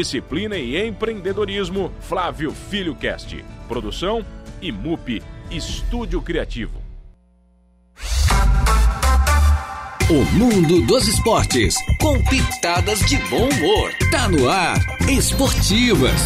[0.00, 3.44] Disciplina e empreendedorismo, Flávio Filho Cast.
[3.66, 4.24] Produção
[4.62, 6.80] Imup Estúdio Criativo.
[10.08, 13.92] O mundo dos esportes, com pitadas de bom humor.
[14.12, 16.20] Tá no ar, Esportivas.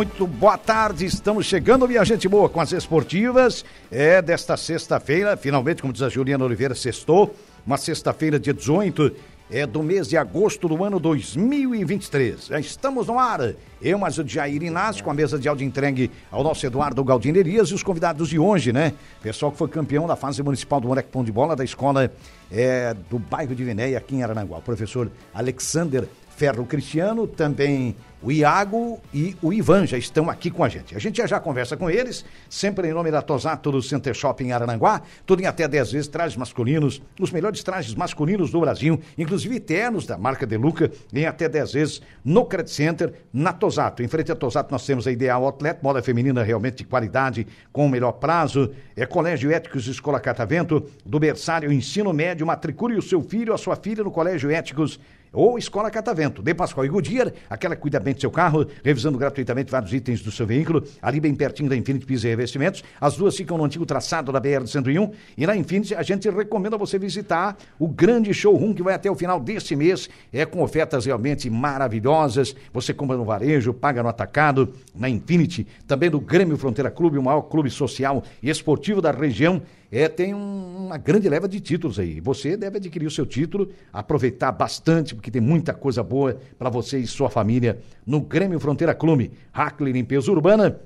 [0.00, 1.04] Muito boa tarde.
[1.04, 3.66] Estamos chegando, minha gente boa, com as esportivas.
[3.92, 7.36] É desta sexta-feira, finalmente, como diz a Juliana Oliveira, sextou.
[7.66, 9.14] Uma sexta-feira, dia 18
[9.50, 12.46] é do mês de agosto do ano 2023.
[12.46, 13.52] Já estamos no ar.
[13.82, 17.68] Eu, mais o Jair Inácio, com a mesa de áudio entregue ao nosso Eduardo Galdinerias
[17.68, 18.94] e os convidados de hoje, né?
[19.22, 22.10] Pessoal que foi campeão da fase municipal do Moleque Pão de Bola da escola
[22.50, 24.56] é, do bairro de Vinéia, aqui em Arananguá.
[24.56, 26.08] O professor Alexander
[26.40, 30.94] Ferro Cristiano, também o Iago e o Ivan já estão aqui com a gente.
[30.94, 34.46] A gente já já conversa com eles, sempre em nome da Tosato do Center Shopping
[34.46, 39.00] em Arananguá, tudo em até 10 vezes, trajes masculinos, os melhores trajes masculinos do Brasil,
[39.16, 44.02] inclusive ternos da marca Deluca, em até 10 vezes no Credit Center, na Tosato.
[44.02, 47.86] Em frente à Tosato nós temos a Ideal Outlet, moda feminina realmente de qualidade, com
[47.86, 53.22] o melhor prazo, é Colégio Éticos Escola Catavento, do berçário Ensino Médio, matricule o seu
[53.22, 54.98] filho a sua filha no Colégio Éticos
[55.32, 56.42] ou Escola Catavento.
[56.42, 60.20] De Pascoal e Goodyear, aquela que cuida bem do seu carro, revisando gratuitamente vários itens
[60.22, 62.82] do seu veículo, ali bem pertinho da Infinity Pisos e Revestimentos.
[63.00, 66.98] As duas ficam no antigo traçado da BR-101 e na Infinity a gente recomenda você
[66.98, 71.48] visitar o grande showroom que vai até o final deste mês, é com ofertas realmente
[71.48, 72.54] maravilhosas.
[72.72, 77.22] Você compra no varejo, paga no atacado, na Infinity, também do Grêmio Fronteira Clube, o
[77.22, 79.62] maior clube social e esportivo da região
[79.92, 82.20] é, tem um, uma grande leva de títulos aí.
[82.20, 86.98] Você deve adquirir o seu título, aproveitar bastante, porque tem muita coisa boa para você
[86.98, 89.32] e sua família no Grêmio Fronteira Clube.
[89.52, 90.80] Hackley Limpeza Urbana,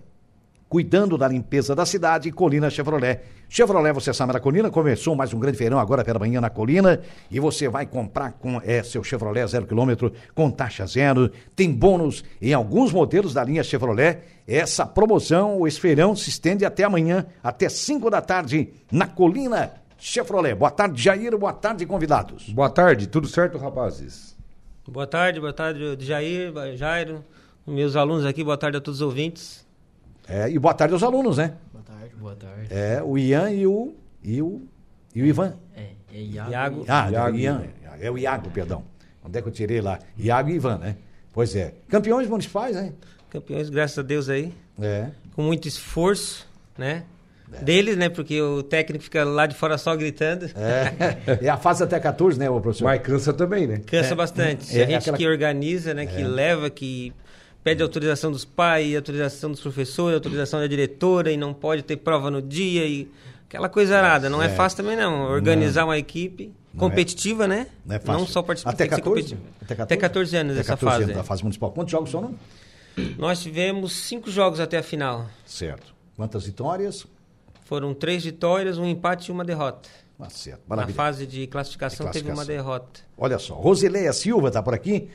[0.75, 3.21] cuidando da limpeza da cidade, Colina Chevrolet.
[3.49, 7.01] Chevrolet, você sabe da Colina, começou mais um grande feirão agora pela manhã na Colina
[7.31, 11.31] e você vai comprar com é, seu Chevrolet zero quilômetro com taxa zero.
[11.55, 14.19] Tem bônus em alguns modelos da linha Chevrolet.
[14.49, 20.57] Essa promoção, esse feirão se estende até amanhã, até 5 da tarde, na Colina Chevrolet.
[20.57, 21.39] Boa tarde, Jair.
[21.39, 22.49] Boa tarde, convidados.
[22.49, 24.37] Boa tarde, tudo certo, rapazes?
[24.89, 27.25] Boa tarde, boa tarde, Jair, Jairo,
[27.65, 29.64] meus alunos aqui, boa tarde a todos os ouvintes.
[30.29, 31.55] É, e boa tarde aos alunos, né?
[31.73, 32.15] Boa tarde.
[32.17, 32.67] Boa tarde.
[32.71, 34.63] É, o Ian e o, e o,
[35.15, 35.55] e o Ivan.
[35.77, 36.51] É, é Iago.
[36.51, 36.85] Iago.
[36.89, 37.65] Ah, Iago o Ian.
[38.01, 38.85] É o Iago, perdão.
[39.25, 39.99] Onde é que eu tirei lá?
[40.19, 40.97] Iago e Ivan, né?
[41.33, 41.75] Pois é.
[41.89, 42.93] Campeões municipais, né?
[43.31, 45.09] Campeões, graças a Deus aí, É.
[45.35, 46.47] com muito esforço,
[46.79, 47.05] né?
[47.63, 48.09] Deles, né?
[48.09, 50.47] Porque o técnico fica lá de fora só gritando.
[50.57, 52.85] É, é a fase até 14, né, professor?
[52.85, 53.81] Mas cansa também, né?
[53.87, 54.77] Cansa bastante.
[54.77, 56.05] é, a gente aquela- que organiza, né?
[56.07, 57.13] Que leva, que
[57.65, 62.31] pede autorização dos pais, autorização dos professores, autorização da diretora e não pode ter prova
[62.31, 63.11] no dia e
[63.49, 64.29] aquela coisa arada.
[64.29, 65.23] Não é, fácil também não.
[65.23, 67.69] Organizar uma equipe competitiva, né?
[67.87, 68.27] Não é fácil.
[68.27, 68.71] só participar.
[68.73, 69.23] Até tem que ser 14?
[69.35, 69.55] competitivo.
[69.63, 69.83] Até 14?
[69.83, 71.05] Até 14 anos Até essa 14 fase.
[71.05, 71.73] anos da fase municipal.
[71.73, 72.35] Quantos jogos foram?
[73.17, 75.27] Nós tivemos cinco jogos até a final.
[75.47, 75.95] Certo.
[76.17, 77.07] Quantas vitórias?
[77.65, 79.89] Foram três vitórias, um empate e uma derrota.
[80.21, 80.61] Ah, certo.
[80.69, 80.95] Na Maravilha.
[80.95, 82.65] fase de classificação, De teve uma classificação.
[82.73, 83.01] derrota.
[83.17, 85.09] Olha só, Rosileia Silva está por aqui.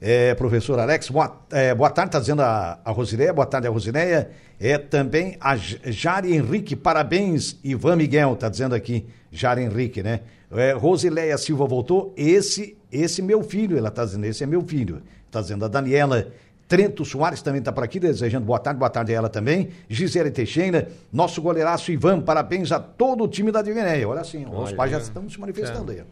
[0.00, 3.70] É, professor Alex, boa, é, boa tarde, está dizendo a, a Rosileia, boa tarde a
[3.70, 4.30] Rosileia.
[4.60, 10.20] É também a Jari Henrique, parabéns, Ivan Miguel, está dizendo aqui, Jari Henrique, né?
[10.50, 15.02] É, Rosileia Silva voltou, esse, esse meu filho, ela está dizendo, esse é meu filho.
[15.26, 16.32] Está dizendo a Daniela
[16.68, 19.68] Trento Soares também está por aqui, desejando boa tarde, boa tarde a ela também.
[19.88, 24.08] Gisele Teixeira, nosso goleiraço Ivan, parabéns a todo o time da Divinéia.
[24.08, 24.76] Olha assim, os Olha.
[24.76, 26.02] pais já estão se manifestando aí.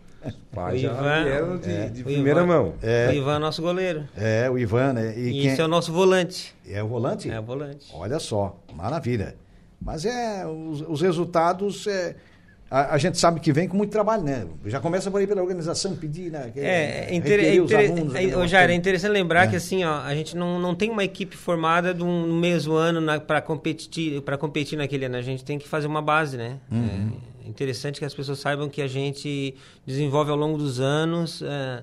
[0.54, 2.74] Pai O já Ivan- vieram de, de O primeira Ivan- mão.
[3.10, 4.04] O Ivan é nosso goleiro.
[4.16, 5.14] É, o Ivan, né?
[5.16, 6.54] E, E, quem esse é o nosso volante.
[6.68, 7.30] é o volante?
[7.30, 7.86] É o volante.
[7.92, 9.34] Olha só, maravilha.
[9.80, 12.14] Mas é, os, os resultados, é,
[12.70, 14.46] a, a gente sabe que vem com muito trabalho, né?
[14.64, 16.50] Já começa por aí pela organização, pedir, né?
[16.54, 17.38] que- É, é, inter...
[17.40, 19.46] é, alunos, é, ô, negócio Jair, é interessante lembrar É.
[19.48, 22.72] que assim, ó, a gente não, não tem uma equipe formada de um, no mesmo
[22.74, 25.16] ano para competir, para competir naquele ano.
[25.16, 26.56] A gente tem que fazer uma base, né?
[26.72, 27.12] Uhum.
[27.12, 29.54] É interessante que as pessoas saibam que a gente
[29.86, 31.82] desenvolve ao longo dos anos, é,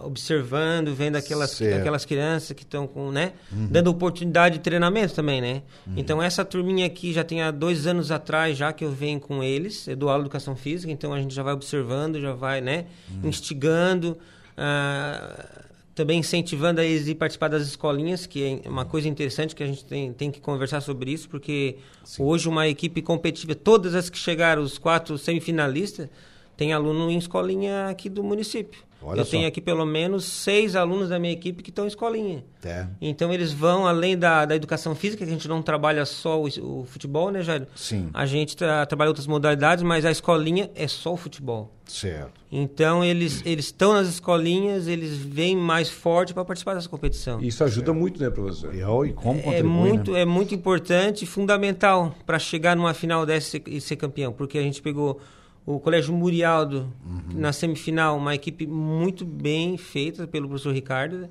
[0.00, 1.74] observando, vendo aquelas, Certo.
[1.74, 1.80] Uhum.
[1.80, 3.32] aquelas crianças que estão com, né?
[3.50, 5.62] Dando oportunidade de treinamento também, né?
[5.96, 9.42] Então essa turminha aqui já tem há dois anos atrás já que eu venho com
[9.42, 12.60] eles, eu dou aula de educação física, então a gente já vai observando, já vai,
[12.60, 12.86] né?
[13.10, 13.28] Uhum.
[13.28, 14.16] Instigando,
[14.56, 19.62] ah, também incentivando a eles a participar das escolinhas, que é uma coisa interessante que
[19.62, 21.76] a gente tem, tem que conversar sobre isso, porque
[22.18, 26.08] hoje uma equipe competitiva, todas as que chegaram, os quatro semifinalistas,
[26.56, 28.80] tem aluno em escolinha aqui do município.
[29.04, 29.32] Olha eu só.
[29.32, 32.44] tenho aqui pelo menos seis alunos da minha equipe que estão em escolinha.
[32.64, 32.86] É.
[33.00, 36.46] Então eles vão, além da, da educação física, que a gente não trabalha só o,
[36.46, 37.66] o futebol, né, Jair?
[37.74, 38.08] Sim.
[38.14, 41.72] A gente tra- trabalha outras modalidades, mas a escolinha é só o futebol.
[41.84, 42.40] Certo.
[42.50, 47.40] Então eles eles estão nas escolinhas, eles vêm mais forte para participar dessa competição.
[47.40, 48.72] Isso ajuda muito, né, professor?
[48.72, 50.20] E, e como É muito, né?
[50.20, 54.62] é muito importante e fundamental para chegar numa final dessa e ser campeão, porque a
[54.62, 55.20] gente pegou
[55.64, 57.40] o Colégio Murialdo Uhum.
[57.40, 61.28] na semifinal, uma equipe muito bem feita pelo professor Ricardo.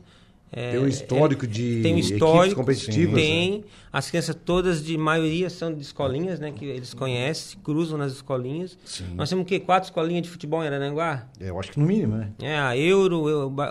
[0.53, 3.63] É, Tem um histórico de tem um histórico, competitivas, tem.
[3.93, 6.51] As crianças todas, de maioria, são de escolinhas, né?
[6.51, 8.77] Que eles conhecem, cruzam nas escolinhas.
[8.83, 9.05] Sim.
[9.15, 9.59] Nós temos o quê?
[9.61, 11.25] Quatro escolinhas de futebol em Arananguá?
[11.39, 12.31] É, Eu acho que no mínimo, né?
[12.41, 13.21] É, a Euro,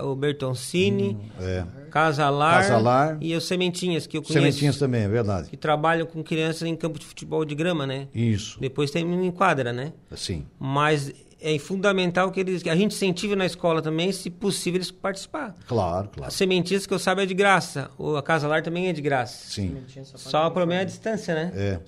[0.05, 1.65] o Bertoncini, É.
[1.91, 3.19] Casalar, Casalar.
[3.21, 4.33] e os Sementinhas, que eu conheço.
[4.43, 5.51] Sementinhas também, é verdade.
[5.51, 8.09] Que trabalham com crianças em campo de futebol de grama, né?
[8.15, 8.59] Isso.
[8.61, 9.93] Depois tem em quadra, né?
[10.11, 10.47] Assim.
[10.59, 14.91] Mas é fundamental que eles, que a gente incentive na escola também, se possível, eles
[14.91, 15.55] participar.
[15.67, 16.29] Claro, claro.
[16.29, 17.91] As sementinhas que eu saiba é de graça.
[17.99, 19.51] O a Casalar também é de graça.
[19.51, 19.77] Sim.
[20.05, 21.53] Só o problema é a distância, né?
[21.55, 21.81] É.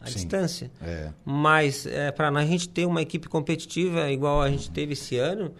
[0.00, 0.14] a sim.
[0.14, 0.70] distância.
[0.82, 1.10] É.
[1.24, 5.16] Mas é, para nós a gente ter uma equipe competitiva igual a gente teve esse
[5.16, 5.52] ano,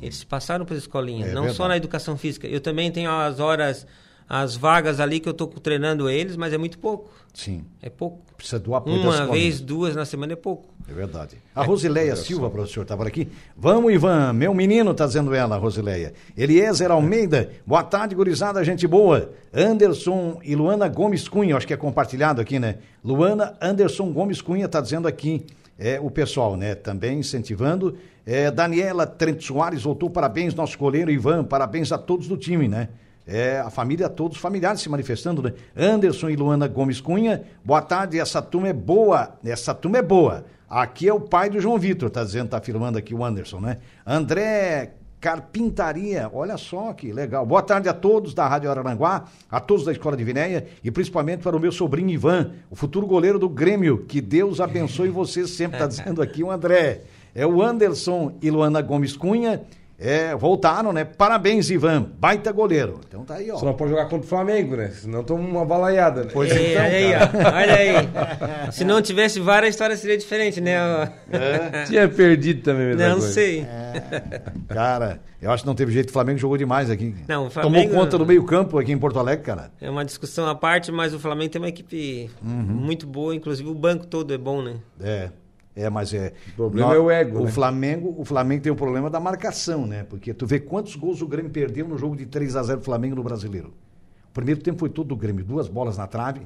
[0.00, 1.56] eles passaram para as escolinhas, É não verdade.
[1.56, 2.46] só na educação física.
[2.46, 3.86] Eu também tenho as horas,
[4.32, 7.10] as vagas ali que eu estou treinando eles, mas é muito pouco.
[7.34, 7.64] Sim.
[7.82, 8.20] É pouco.
[8.36, 10.72] Precisa do apoio Uma vez, duas na semana é pouco.
[10.88, 11.36] É verdade.
[11.52, 13.26] A Rosileia Silva, professor, está por aqui.
[13.56, 16.14] Vamos, Ivan, meu menino, está dizendo ela, Rosileia.
[16.36, 19.32] Eliezer Almeida, boa tarde, gurizada, gente boa.
[19.52, 22.76] Anderson e Luana Gomes Cunha, acho que é compartilhado aqui, né?
[23.04, 25.44] Luana Anderson Gomes Cunha está dizendo aqui,
[25.76, 26.76] é, o pessoal, né?
[26.76, 27.96] Também incentivando.
[28.24, 32.90] É, Daniela Trento Soares voltou, parabéns, nosso goleiro Ivan, parabéns a todos do time, né?
[33.26, 35.52] É, a família, todos os familiares se manifestando, né?
[35.76, 40.44] Anderson e Luana Gomes Cunha, boa tarde, essa turma é boa, essa turma é boa.
[40.68, 43.78] Aqui é o pai do João Vitor, tá dizendo, tá afirmando aqui o Anderson, né?
[44.06, 47.44] André Carpintaria, olha só que legal.
[47.44, 51.42] Boa tarde a todos da Rádio Araranguá, a todos da Escola de Vinéia e principalmente
[51.42, 54.06] para o meu sobrinho Ivan, o futuro goleiro do Grêmio.
[54.06, 57.02] Que Deus abençoe você sempre, tá dizendo aqui o André.
[57.34, 59.62] É o Anderson e Luana Gomes Cunha.
[60.02, 61.04] É, voltaram, né?
[61.04, 62.06] Parabéns, Ivan.
[62.18, 63.00] Baita goleiro.
[63.06, 63.56] Então tá aí, ó.
[63.58, 64.88] Só não pode jogar contra o Flamengo, né?
[64.94, 66.30] Senão toma uma balaiada, né?
[66.32, 67.54] Pois É, então, olha aí, ó.
[67.54, 67.74] Olha
[68.64, 68.72] aí.
[68.72, 70.78] Se não tivesse VAR, a história seria diferente, né?
[71.86, 73.32] Tinha perdido também, a mesma Não coisa.
[73.34, 73.66] sei.
[74.68, 76.08] Cara, eu acho que não teve jeito.
[76.08, 77.14] O Flamengo jogou demais aqui.
[77.28, 79.70] Não, o Flamengo- Tomou conta do meio-campo aqui em Porto Alegre, cara.
[79.80, 82.50] É uma discussão à parte, mas o Flamengo tem uma equipe Uhum.
[82.50, 84.76] muito boa, inclusive o banco todo é bom, né?
[85.02, 85.28] É.
[85.80, 86.32] É, mas é.
[86.52, 87.50] O problema é o ego, O né?
[87.50, 90.04] Flamengo, o Flamengo tem o problema da marcação, né?
[90.04, 92.84] Porque tu vê quantos gols o Grêmio perdeu no jogo de 3 a 0 do
[92.84, 93.72] Flamengo no Brasileiro.
[94.28, 96.42] O primeiro tempo foi todo do Grêmio, duas bolas na trave,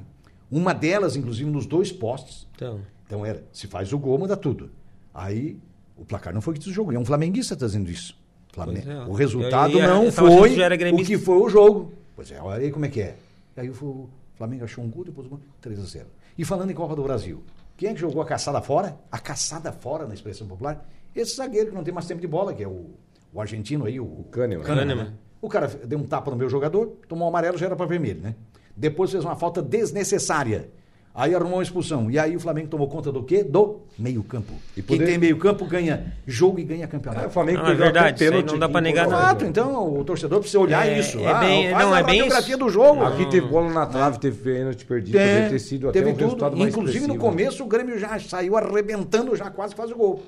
[0.49, 2.47] uma delas inclusive nos dois postes.
[2.55, 4.71] Então, Então era, se faz o gol, muda tudo.
[5.13, 5.57] Aí
[5.97, 8.17] o placar não foi que tu jogou, é um flamenguista tá dizendo isso.
[8.53, 8.89] Flamengo.
[8.89, 9.05] É.
[9.05, 11.91] O resultado Eu não eu tava achando foi o que foi o jogo.
[12.15, 13.17] Pois é, olha aí como é que é.
[13.57, 16.05] E aí o Flamengo achou um gol, depois um gol, 3 a 0.
[16.37, 17.43] E falando em Copa do Brasil,
[17.77, 18.97] quem é que jogou a caçada fora?
[19.11, 20.87] A caçada fora, na expressão popular?
[21.15, 22.91] Esse zagueiro que não tem mais tempo de bola, que é o,
[23.33, 24.63] o argentino aí, o, o Kahneman.
[24.65, 24.95] Kahneman.
[25.05, 25.13] né?
[25.41, 28.21] O cara deu um tapa no meu jogador, tomou um amarelo, já era para vermelho,
[28.21, 28.35] né?
[28.75, 30.69] Depois fez uma falta desnecessária.
[31.17, 32.11] Aí arrumou uma expulsão.
[32.11, 33.41] E aí o Flamengo tomou conta do quê?
[33.41, 34.51] Do meio-campo.
[34.75, 37.27] E Quem poder- tem meio-campo ganha jogo e ganha É, campeonato.
[37.27, 39.07] o Flamengo Não, é verdade, pênalti não dá em negar.
[39.07, 41.17] Exato, então o torcedor precisa olhar É, isso.
[41.19, 42.57] é Ah, bem- não, a é bem isso.
[42.57, 43.01] do jogo.
[43.05, 46.49] Aqui teve bola na trave, teve pênalti perdido, poderia ter sido até teve um resultado
[46.51, 46.59] tudo.
[46.59, 50.21] mais Inclusive no começo o Grêmio já saiu arrebentando, já quase faz o gol.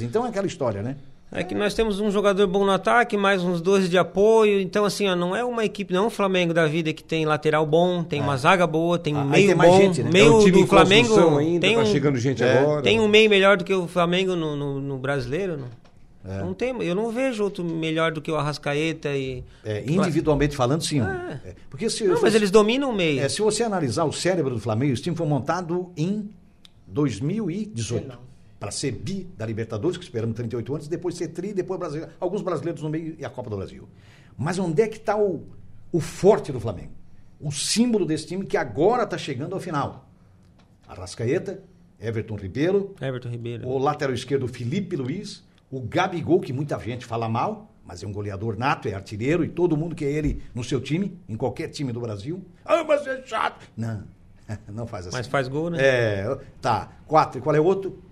[0.00, 0.96] Então é aquela história, né?
[1.32, 4.60] É que nós temos um jogador bom no ataque, mais uns 12 de apoio.
[4.60, 7.24] Então, assim, ó, não é uma equipe, não é um Flamengo da vida que tem
[7.24, 9.76] lateral bom, tem uma zaga boa, tem um Ah, aí meio tem mais bom.
[9.78, 10.10] gente, né?
[10.12, 12.82] Meio É um time do em Flamengo ainda, tem tá um, chegando gente é, agora.
[12.82, 15.82] tem um meio melhor do que o Flamengo no, no, no brasileiro, não?
[16.24, 16.38] É.
[16.38, 19.42] Não tem, eu não vejo outro melhor do que o Arrascaeta e.
[19.64, 21.00] É, individualmente falando, sim.
[21.00, 23.20] É, Porque se, Não, mas eles dominam o meio.
[23.20, 26.30] é, se você analisar o cérebro do Flamengo, esse time foi montado em
[26.86, 28.31] 2018.
[28.62, 32.42] Para ser bi da Libertadores, que esperamos 38 anos, depois ser tri, depois brasileiro, alguns
[32.42, 33.88] brasileiros no meio e a Copa do Brasil.
[34.38, 35.48] Mas onde é que está o,
[35.90, 36.92] o forte do Flamengo?
[37.40, 40.08] O símbolo desse time que agora está chegando ao final.
[40.86, 41.60] Arrascaeta,
[41.98, 43.66] Everton Ribeiro, Everton Ribeiro.
[43.66, 48.12] o lateral esquerdo Felipe Luiz, o Gabigol, que muita gente fala mal, mas é um
[48.12, 51.92] goleador nato, é artilheiro, e todo mundo quer ele no seu time, em qualquer time
[51.92, 52.44] do Brasil.
[52.64, 53.68] Ah, mas é chato.
[53.76, 54.04] Não,
[54.72, 55.16] não faz assim.
[55.16, 55.78] Mas faz gol, né?
[55.80, 56.92] É, tá.
[57.08, 57.40] Quatro.
[57.40, 58.11] E qual é o outro?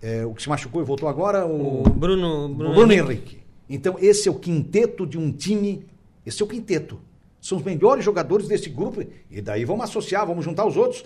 [0.00, 1.46] É, o que se machucou e voltou agora?
[1.46, 3.12] O, O Bruno, o Bruno, Bruno, Henrique.
[3.12, 3.38] Henrique.
[3.68, 5.84] Então, esse é o quinteto de um time.
[6.24, 7.00] Esse é o quinteto.
[7.40, 9.04] São os melhores jogadores desse grupo.
[9.30, 11.04] E daí vamos associar, vamos juntar os outros.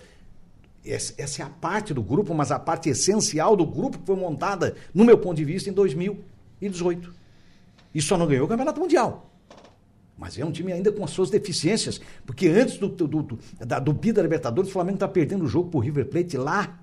[0.85, 4.17] essa, essa é a parte do grupo, mas a parte essencial do grupo que foi
[4.17, 7.13] montada, no meu ponto de vista, em 2018.
[7.95, 9.31] E só não ganhou o Campeonato Mundial.
[10.17, 12.01] Mas é um time ainda com as suas deficiências.
[12.25, 15.71] Porque antes do, do, do, da, do Bida Libertadores, o Flamengo está perdendo o jogo
[15.71, 16.82] pro River Plate lá.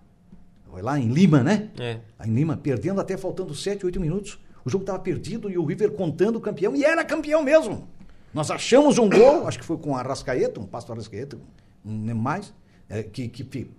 [0.69, 1.69] Foi lá em Lima, né?
[1.79, 1.99] É.
[2.25, 4.39] Em Lima, perdendo até faltando 7, 8 minutos.
[4.63, 6.75] O jogo estava perdido e o River contando o campeão.
[6.75, 7.87] E era campeão mesmo.
[8.33, 11.39] Nós achamos um gol, acho que foi com a Arrascaeta, um passo do Arrascaeta,
[11.83, 12.53] não lembro mais,
[12.87, 13.71] é, que, que, que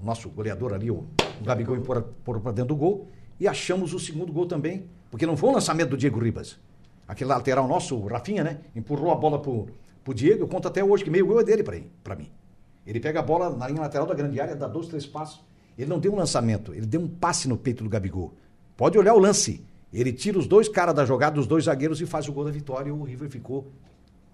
[0.00, 1.06] o nosso goleador ali, o,
[1.40, 3.08] o Gabigol, empurra para dentro do gol.
[3.38, 6.58] E achamos o segundo gol também, porque não foi um lançamento do Diego Ribas.
[7.06, 8.58] Aquele lateral nosso, o Rafinha, né?
[8.74, 9.68] Empurrou a bola pro,
[10.02, 10.42] pro Diego.
[10.42, 11.62] Eu conto até hoje que meio gol é dele
[12.02, 12.30] para mim.
[12.86, 15.44] Ele pega a bola na linha lateral da grande área, dá dois, três passos.
[15.80, 18.34] Ele não deu um lançamento, ele deu um passe no peito do Gabigol.
[18.76, 19.64] Pode olhar o lance.
[19.90, 22.50] Ele tira os dois caras da jogada, os dois zagueiros e faz o gol da
[22.50, 23.66] vitória e o River ficou.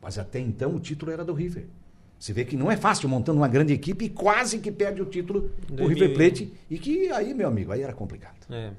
[0.02, 1.66] Mas até então o título era do River.
[2.18, 5.04] Você vê que não é fácil montando uma grande equipe e quase que perde o
[5.04, 5.88] título o 2000.
[5.88, 6.52] River Plate.
[6.68, 8.44] E que aí, meu amigo, aí era complicado.
[8.50, 8.72] É.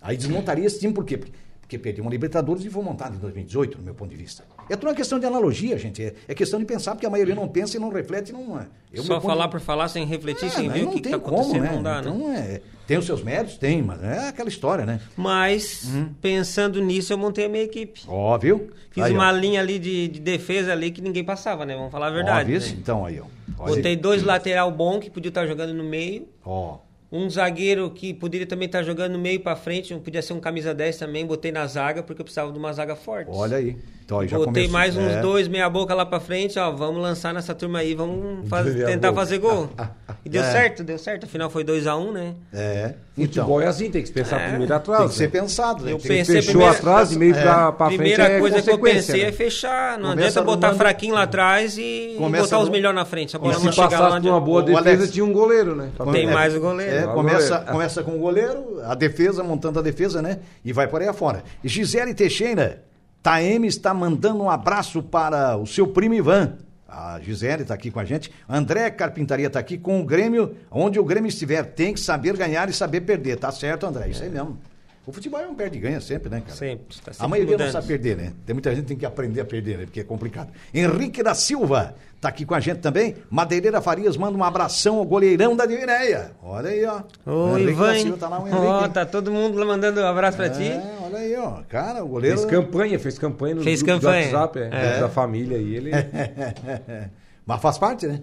[0.00, 1.18] Aí desmontaria esse time, por quê?
[1.18, 4.44] Porque, porque perdeu uma Libertadores e foi montado em 2018, no meu ponto de vista.
[4.68, 6.02] É tudo uma questão de analogia, gente.
[6.02, 8.66] É, é questão de pensar, porque a maioria não pensa e não reflete, não é.
[8.92, 10.74] Eu, Só ponto falar por falar sem refletir, É, sem né?
[10.74, 11.72] ver o que, que tem tá acontecendo, né?
[11.72, 12.10] não dá, né?
[12.10, 13.56] então, é, tem os seus méritos?
[13.58, 15.00] Tem, mas é aquela história, né?
[15.16, 16.10] Mas, Uhum.
[16.20, 18.02] pensando nisso, eu montei a minha equipe.
[18.08, 18.70] Óbvio.
[18.90, 19.16] Fiz Aí, ó.
[19.16, 21.74] uma linha ali de, de defesa ali que ninguém passava, né?
[21.74, 22.54] Vamos falar a verdade.
[22.54, 22.76] Óbvio, né?
[22.80, 23.24] Então, aí, ó.
[23.58, 23.96] Olha Botei aí.
[23.96, 26.28] dois lateral bom que podiam estar jogando no meio.
[26.44, 26.78] Ó.
[27.12, 30.74] Um zagueiro que poderia também estar jogando no meio pra frente, podia ser um camisa
[30.74, 33.28] 10 também, botei na zaga porque eu precisava de uma zaga forte.
[33.32, 33.76] Olha aí.
[34.04, 34.70] Então, Botei começou.
[34.70, 35.20] mais uns É.
[35.22, 39.08] dois meia boca lá pra frente, ó, vamos lançar nessa turma aí, vamos faz- tentar
[39.08, 39.20] boca.
[39.22, 39.70] fazer gol.
[40.26, 40.52] E deu É.
[40.52, 42.34] certo, deu certo, afinal foi 2 a 1 né?
[42.50, 42.94] É.
[43.16, 44.48] Então, Futebol é assim, tem que pensar É.
[44.48, 45.00] primeiro atrás.
[45.00, 45.28] tem que ser né?
[45.30, 45.84] pensado.
[45.84, 45.92] né?
[45.92, 47.42] Eu pensei Fechou primeiro- atrás e meio É.
[47.42, 49.28] pra, pra frente Primeira é coisa que eu pensei né?
[49.28, 49.98] é fechar.
[49.98, 52.96] Não Começa adianta botar arrumando- fraquinho lá atrás e, e Começa botar os arrum- melhores
[52.96, 53.36] na frente.
[53.36, 55.74] A bola E não se passasse por uma boa O defesa, Alex- tinha um goleiro,
[55.76, 55.90] né?
[55.94, 56.32] Pra Tem pegar.
[56.32, 56.96] mais o goleiro.
[56.96, 57.72] É, começa, goleiro.
[57.72, 60.38] começa com o goleiro, a defesa, montando a defesa, né?
[60.64, 61.44] E vai por aí afora.
[61.62, 62.82] Gisele Teixeira,
[63.24, 66.58] Taeme está mandando um abraço para o seu primo Ivan.
[66.86, 68.30] A Gisele está aqui com a gente.
[68.46, 70.54] André Carpintaria está aqui com o Grêmio.
[70.70, 73.38] Onde o Grêmio estiver, tem que saber ganhar e saber perder.
[73.38, 74.08] Tá certo, André?
[74.08, 74.58] Isso aí mesmo.
[75.06, 76.54] O futebol é um perde e ganha sempre, né, cara?
[76.54, 77.72] Sempre, tá a sempre maioria não mudando.
[77.72, 78.32] sabe perder, né?
[78.44, 79.84] Tem muita gente que tem que aprender a perder, né?
[79.84, 80.50] Porque é complicado.
[80.72, 83.14] Henrique da Silva tá aqui com a gente também.
[83.30, 86.32] Madeireira Farias manda um abração ao goleirão da Divinéia.
[86.42, 87.02] Olha aí, ó.
[87.26, 88.02] Ô, Henrique Ivan, da hein?
[88.02, 88.64] Silva tá lá, o Henrique.
[88.64, 88.90] Ó, hein?
[88.92, 90.70] tá todo mundo lá mandando um abraço pra ti.
[91.14, 91.62] É, olha aí, ó.
[91.68, 92.36] Cara, o goleiro.
[92.38, 94.24] Fez campanha, fez campanha no Fez grupo do campanha.
[94.26, 95.00] WhatsApp, é, É.
[95.00, 95.74] da família aí.
[95.76, 95.90] Ele...
[97.46, 98.20] Mas faz parte, né?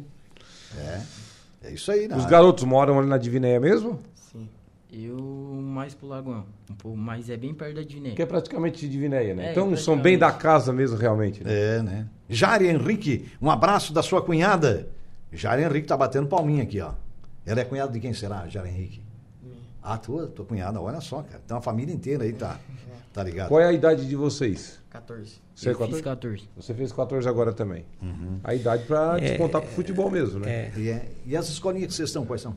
[0.78, 1.02] É.
[1.64, 2.16] É isso aí, né?
[2.16, 4.00] Os garotos moram ali na Divinéia mesmo?
[4.16, 4.50] Sim.
[4.92, 5.16] Eu
[5.62, 6.46] mais pro Lagoão.
[6.70, 8.12] Um pouco, mas é bem perto da Diviné.
[8.16, 9.48] Que é praticamente Divinéia, né?
[9.48, 10.04] É, então são praticamente.
[10.04, 11.44] bem da casa mesmo, realmente.
[11.44, 11.52] Né?
[11.78, 12.08] É, né?
[12.28, 14.90] Jari Henrique, um abraço da sua cunhada.
[15.32, 16.94] Jari Henrique tá batendo palminha aqui, ó.
[17.46, 19.01] Ela é cunhada de quem será, Jari Henrique?
[19.84, 21.42] Ah, tua, tua cunhada, olha só, cara.
[21.48, 22.60] Tem uma família inteira aí, tá,
[23.12, 23.48] tá ligado?
[23.50, 24.80] Qual é a idade de vocês?
[24.92, 25.42] 14.
[25.56, 25.94] Você é eu 14?
[25.94, 26.50] fiz 14.
[26.56, 27.86] Você fez 14 agora também.
[28.02, 28.40] Uhum.
[28.44, 30.52] A idade pra É, descontar pro futebol mesmo, né?
[30.52, 30.72] É.
[30.78, 32.56] E, é- e as escolinhas que vocês estão, quais são?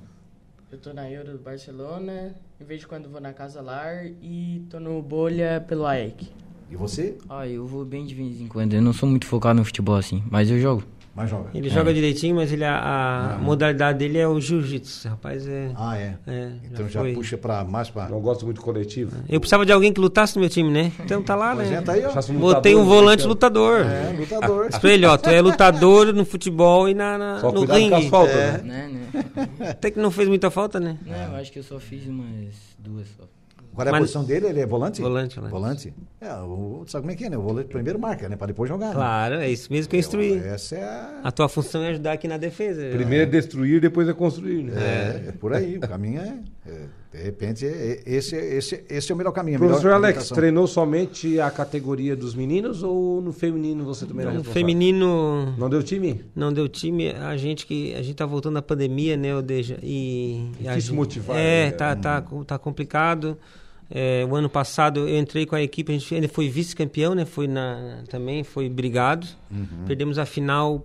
[0.71, 4.67] Eu tô na Euro do Barcelona, em vez de quando vou na Casa Lar e
[4.69, 6.29] tô no Bolha pelo AEC.
[6.71, 7.17] E você?
[7.29, 8.75] Ah, eu vou bem de vez em quando.
[8.75, 10.83] Eu não sou muito focado no futebol assim, mas eu jogo.
[11.15, 11.51] Mais joga.
[11.55, 15.09] Ele joga direitinho, mas ele, a, a modalidade dele é o jiu-jitsu.
[15.09, 15.71] Rapaz, é.
[15.77, 16.17] Ah, é.
[16.27, 17.13] é, então já, foi.
[17.13, 18.09] puxa pra mais pra.
[18.09, 19.13] Não gosto muito coletivo.
[19.29, 20.91] Eu precisava de alguém que lutasse no meu time, né?
[20.99, 21.77] Então tá lá, Pois né?
[21.77, 22.33] é, tá aí, ó.
[22.33, 23.81] Um Botei um volante lutador.
[23.87, 24.69] É, lutador.
[24.83, 28.01] Ele, ó, tu é lutador no futebol e na, na- Só no cuidado com as
[28.01, 28.11] ringue.
[28.11, 28.63] faltas, É.
[28.63, 28.89] né?
[28.89, 29.71] Né, né?
[29.71, 30.99] Até que não fez muita falta, né?
[31.07, 33.23] Não, eu acho que eu só fiz umas duas só.
[33.75, 34.47] Qual é a Mas- posição dele?
[34.47, 35.01] Ele é volante?
[35.03, 35.53] Volante, volante.
[35.53, 35.95] Volante?
[36.21, 37.37] É, o, sabe como é que é, né?
[37.37, 38.37] O volante primeiro marca, né?
[38.37, 38.89] Pra depois jogar.
[38.89, 38.95] né?
[38.95, 40.39] Claro, é isso mesmo que eu instruí.
[40.39, 41.21] Essa é a...
[41.25, 42.83] A tua função é ajudar aqui na defesa.
[42.93, 44.73] Primeiro é destruir, depois é construir, né?
[44.77, 48.85] É, é por aí, o caminho é, é, de repente, é- é- esse, é- esse,
[48.89, 49.59] esse é o melhor caminho.
[49.59, 54.45] Professor Alex, treinou somente a categoria dos meninos ou no feminino você também era No
[54.45, 56.25] feminino Não deu time?
[56.35, 59.79] não deu time, a gente que a gente tá voltando da pandemia, né, Odeja?
[59.83, 61.71] E e a Difícil gente- motivar, É, né?
[61.73, 63.37] tá tá tá complicado.
[63.97, 67.25] É, o ano passado eu entrei com a equipe, a gente ele foi vice-campeão, né?
[67.25, 69.25] Foi na também foi brigado.
[69.87, 70.85] Perdemos a final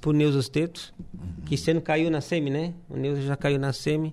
[0.00, 0.92] por Neus Tetos,
[1.46, 2.74] que esse ano caiu na semi, né?
[2.90, 4.12] O Neus já caiu na semi.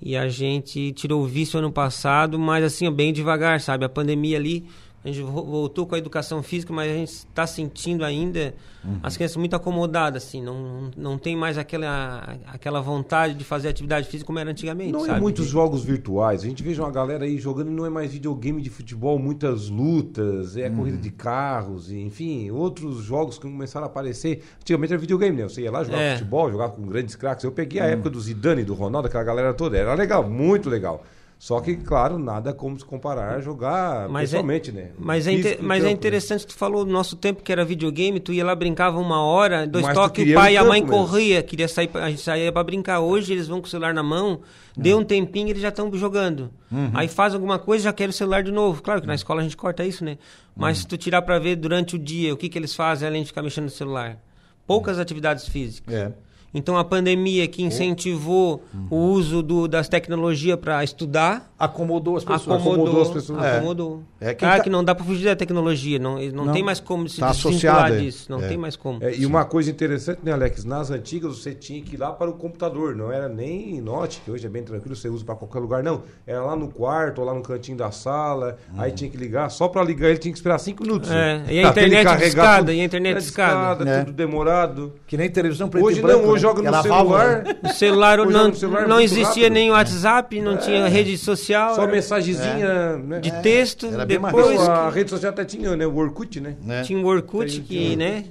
[0.00, 3.84] E a gente tirou o vice ano passado, mas assim, bem devagar, sabe?
[3.84, 4.66] A pandemia ali
[5.04, 8.54] A gente vo- voltou com a educação física, mas a gente está sentindo ainda
[9.02, 10.40] as crianças muito acomodadas, assim.
[10.40, 15.00] Não, não tem mais aquela, aquela vontade de fazer atividade física como era antigamente, Não
[15.00, 15.18] sabe?
[15.18, 16.42] é muitos jogos virtuais.
[16.44, 19.68] A gente veja uma galera aí jogando e não é mais videogame de futebol, muitas
[19.68, 24.44] lutas, é corrida de carros, enfim, outros jogos que começaram a aparecer.
[24.60, 25.42] Antigamente era videogame, né?
[25.44, 26.12] Você ia lá jogar É.
[26.16, 27.44] futebol, jogar com grandes craques.
[27.44, 29.76] Eu peguei a época do Zidane, do Ronaldo, aquela galera toda.
[29.76, 31.02] Era legal, muito legal.
[31.42, 34.90] Só que, claro, nada como se comparar a jogar Mas é- pessoalmente, né?
[34.96, 35.92] Mas, é, Físico inte- no mas é campo, né?
[35.98, 39.66] interessante, tu falou do nosso tempo que era videogame, tu ia lá, brincava uma hora,
[39.66, 40.96] dois Mas toques, o pai e a mãe mesmo.
[40.96, 43.00] corria, queria sair, a gente saía pra brincar.
[43.00, 44.40] Hoje eles vão com o celular na mão,
[44.76, 46.48] deu um tempinho eles já estão jogando.
[46.70, 46.92] Uhum.
[46.94, 48.80] Aí faz alguma coisa já quer o celular de novo.
[48.80, 50.18] Claro que na escola a gente corta isso, né?
[50.54, 50.82] Mas Uhum.
[50.82, 53.26] se tu tirar pra ver durante o dia, o que, que eles fazem além de
[53.26, 54.16] ficar mexendo no celular?
[54.64, 55.92] Poucas atividades físicas.
[55.92, 56.12] É.
[56.54, 62.42] Então a pandemia que incentivou o uso do- das tecnologias para estudar, Acomodou as pessoas.
[62.60, 63.44] acomodou, acomodou as pessoas.
[63.44, 63.56] É.
[63.56, 64.02] acomodou.
[64.20, 66.62] É, quem ah, tá- que não dá para fugir da tecnologia, não, não, Não, tem
[66.62, 67.98] mais como se tá associado, é.
[68.00, 68.48] disso, não É.
[68.48, 69.02] tem mais como.
[69.02, 70.64] É, e uma coisa interessante, né, Alex?
[70.64, 74.30] Nas antigas você tinha que ir lá para o computador, não era nem note, que
[74.30, 76.02] hoje é bem tranquilo, você usa para qualquer lugar, não.
[76.26, 79.48] Era lá no quarto ou lá no cantinho da sala, aí tinha que ligar.
[79.50, 81.10] Só para ligar ele tinha que esperar cinco minutos.
[81.10, 82.72] É, e a internet discada, tudo.
[82.72, 83.88] e a internet É discada.
[83.88, 84.04] É.
[84.04, 84.92] tudo demorado.
[85.06, 86.22] Que nem televisão preto Hoje e branco.
[86.22, 86.41] não, hoje né?
[86.42, 87.44] Joga no celular.
[87.62, 89.52] O celular não, no celular é não existia rápido.
[89.52, 93.20] nem WhatsApp, não tinha rede social, Só mensagenzinha, né?
[93.20, 94.72] de texto, era bem mais depois fácil.
[94.72, 95.86] a rede social até tinha, né?
[95.86, 96.54] O Orkut, né?
[96.62, 96.82] Né?
[96.82, 98.24] tinha o Orkut, que, né,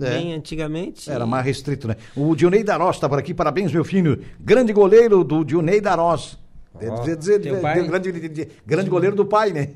[0.00, 0.10] É.
[0.10, 1.10] bem antigamente.
[1.10, 1.96] Era mais restrito, né?
[2.14, 4.20] O Dionei Darós está por aqui, parabéns, meu filho.
[4.40, 6.38] Grande goleiro do Dionei Darós.
[6.78, 9.68] Deve dizer, de- grande, de- de- grande goleiro do pai, né?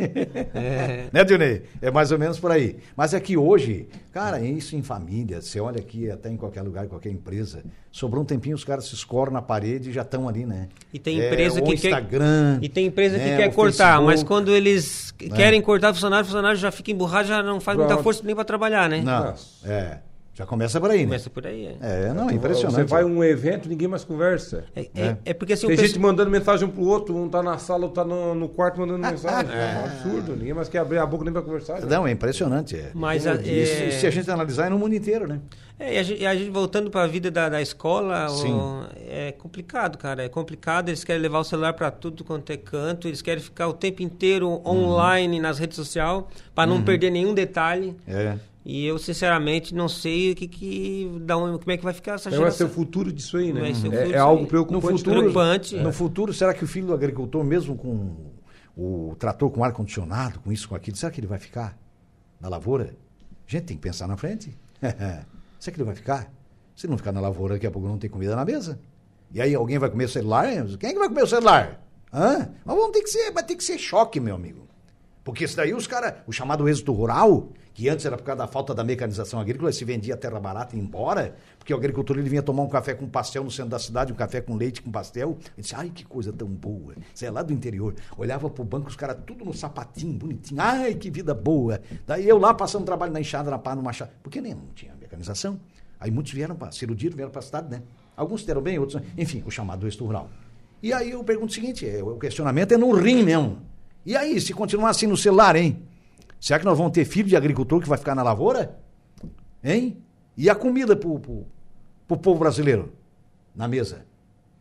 [0.54, 1.06] É.
[1.12, 1.62] né, Dionei?
[1.80, 2.76] É mais ou menos por aí.
[2.96, 6.84] Mas é que hoje, cara, isso em família, você olha aqui até em qualquer lugar,
[6.84, 10.28] em qualquer empresa, sobrou um tempinho, os caras se escoram na parede e já estão
[10.28, 10.68] ali, né?
[10.92, 13.52] E tem É, empresa o que quer- Instagram, E tem empresa que né, quer o
[13.52, 14.28] cortar, mas Facebook.
[14.28, 17.94] quando eles querem cortar o funcionário, o funcionário já fica emburrado, já não faz muita
[17.94, 18.04] Pronto.
[18.04, 19.02] força nem para trabalhar, né?
[19.02, 19.68] Não, Nossa.
[19.68, 19.98] é.
[20.32, 21.04] Já começa por aí, né?
[21.06, 21.66] Começa por aí.
[21.82, 22.76] É, É, não, impressionante.
[22.76, 24.64] Você vai a um evento, ninguém mais conversa.
[24.76, 27.42] é, é- é porque assim, Tem gente pessoal- mandando mensagem um pro outro, um tá
[27.42, 29.50] na sala, outro tá no, no quarto mandando mensagem.
[29.52, 31.80] É um absurdo, ninguém mais quer abrir a boca nem pra conversar.
[31.80, 31.86] né?
[31.90, 32.76] Não, é impressionante.
[32.76, 32.90] É.
[32.94, 35.40] Mas a- E se, é- se a gente analisar, é no mundo inteiro, né?
[35.78, 38.52] É, e a gente, a gente voltando para a vida da, da escola, Sim.
[38.52, 40.22] o- é complicado, cara.
[40.24, 40.88] É complicado.
[40.90, 43.08] Eles querem levar o celular para tudo quanto é canto.
[43.08, 46.22] Eles querem ficar o tempo inteiro online nas redes sociais
[46.54, 47.96] para não perder nenhum detalhe.
[48.06, 48.36] É.
[48.64, 52.14] E eu, sinceramente, não sei o que, que da onde, como é que vai ficar
[52.14, 52.66] essa Então vai ser geração.
[52.66, 53.70] o futuro disso aí, né?
[53.70, 54.92] É, é algo preocupante.
[54.92, 55.76] No futuro, Preocupante.
[55.76, 58.32] No futuro, será que o filho do agricultor, mesmo com
[58.76, 61.78] o trator com ar-condicionado, com isso, com aquilo, será que ele vai ficar
[62.38, 62.94] na lavoura?
[63.46, 64.54] Gente, tem que pensar na frente.
[65.58, 66.30] será que ele vai ficar?
[66.76, 68.78] Se não ficar na lavoura, daqui a pouco não tem comida na mesa.
[69.32, 70.46] E aí alguém vai comer o celular?
[70.78, 71.82] Quem é que vai comer o celular?
[72.12, 72.50] Hã?
[72.64, 74.66] Mas vamos ter que ser, vai ter que ser choque, meu amigo.
[75.22, 78.46] Porque isso daí os caras, o chamado êxodo rural, que antes era por causa da
[78.46, 82.28] falta da mecanização agrícola, se vendia terra barata e ia embora, porque o agricultor ele
[82.28, 84.90] vinha tomar um café com pastel no centro da cidade, um café com leite com
[84.90, 86.92] pastel, e disse, ai que coisa tão boa.
[87.14, 90.94] Você é lá do interior, olhava pro banco, os caras tudo no sapatinho, bonitinho, ai
[90.94, 91.80] que vida boa.
[92.06, 94.94] Daí eu lá passando trabalho na enxada, na pá, no machado, porque nem não tinha
[95.00, 95.58] mecanização.
[95.98, 97.82] Aí muitos vieram para ser iludidos, vieram para a cidade, né?
[98.14, 100.28] Alguns deram bem, outros, enfim, o chamado êxodo rural.
[100.82, 103.62] E aí eu pergunto o seguinte, é, o questionamento é no rim mesmo.
[104.04, 105.88] E aí, se continuar assim no celular, hein?
[106.40, 108.78] Será que nós vamos ter filho de agricultor que vai ficar na lavoura?
[109.62, 109.98] Hein?
[110.36, 111.46] E a comida pro, pro,
[112.08, 112.92] pro povo brasileiro
[113.54, 114.06] na mesa?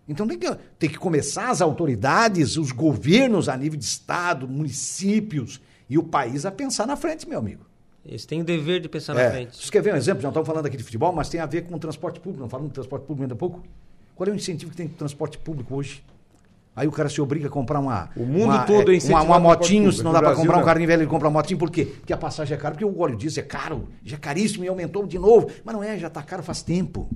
[0.07, 5.61] Então tem que, tem que começar as autoridades, os governos a nível de estado, municípios
[5.89, 7.65] e o país a pensar na frente, meu amigo.
[8.05, 9.63] Eles têm o dever de pensar na É, frente.
[9.63, 10.21] Você quer ver um exemplo?
[10.21, 12.41] Já estamos falando aqui de futebol, mas tem a ver com o transporte público.
[12.41, 13.63] Não falamos de transporte público ainda há pouco?
[14.15, 16.03] Qual é o incentivo que tem com o transporte público hoje?
[16.75, 18.10] Aí o cara se obriga a comprar uma.
[18.15, 20.36] O mundo uma, todo é uma, incentivado uma transporte motinho, se não No dá para
[20.36, 20.65] comprar um não.
[20.65, 21.86] carrinho velho, ele compra uma motinho, por quê?
[21.86, 24.67] Porque a passagem é cara, porque o óleo diesel é caro, já é caríssimo e
[24.67, 25.49] aumentou de novo.
[25.65, 27.10] Mas não é, já está caro faz tempo.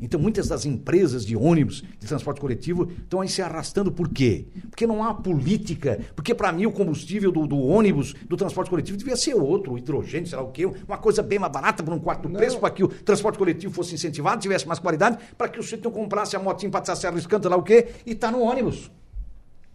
[0.00, 4.46] Então muitas das empresas de ônibus, de transporte coletivo, estão aí se arrastando por quê?
[4.68, 6.00] Porque não há política.
[6.14, 10.28] Porque para mim o combustível do, do ônibus, do transporte coletivo, devia ser outro, hidrogênio,
[10.28, 12.70] sei lá o quê, uma coisa bem mais barata por um quarto do preço, para
[12.70, 16.36] que o transporte coletivo fosse incentivado, tivesse mais qualidade, para que o sujeito não comprasse
[16.36, 18.90] a motinha para arriscando, sei lá o quê, e tá no ônibus.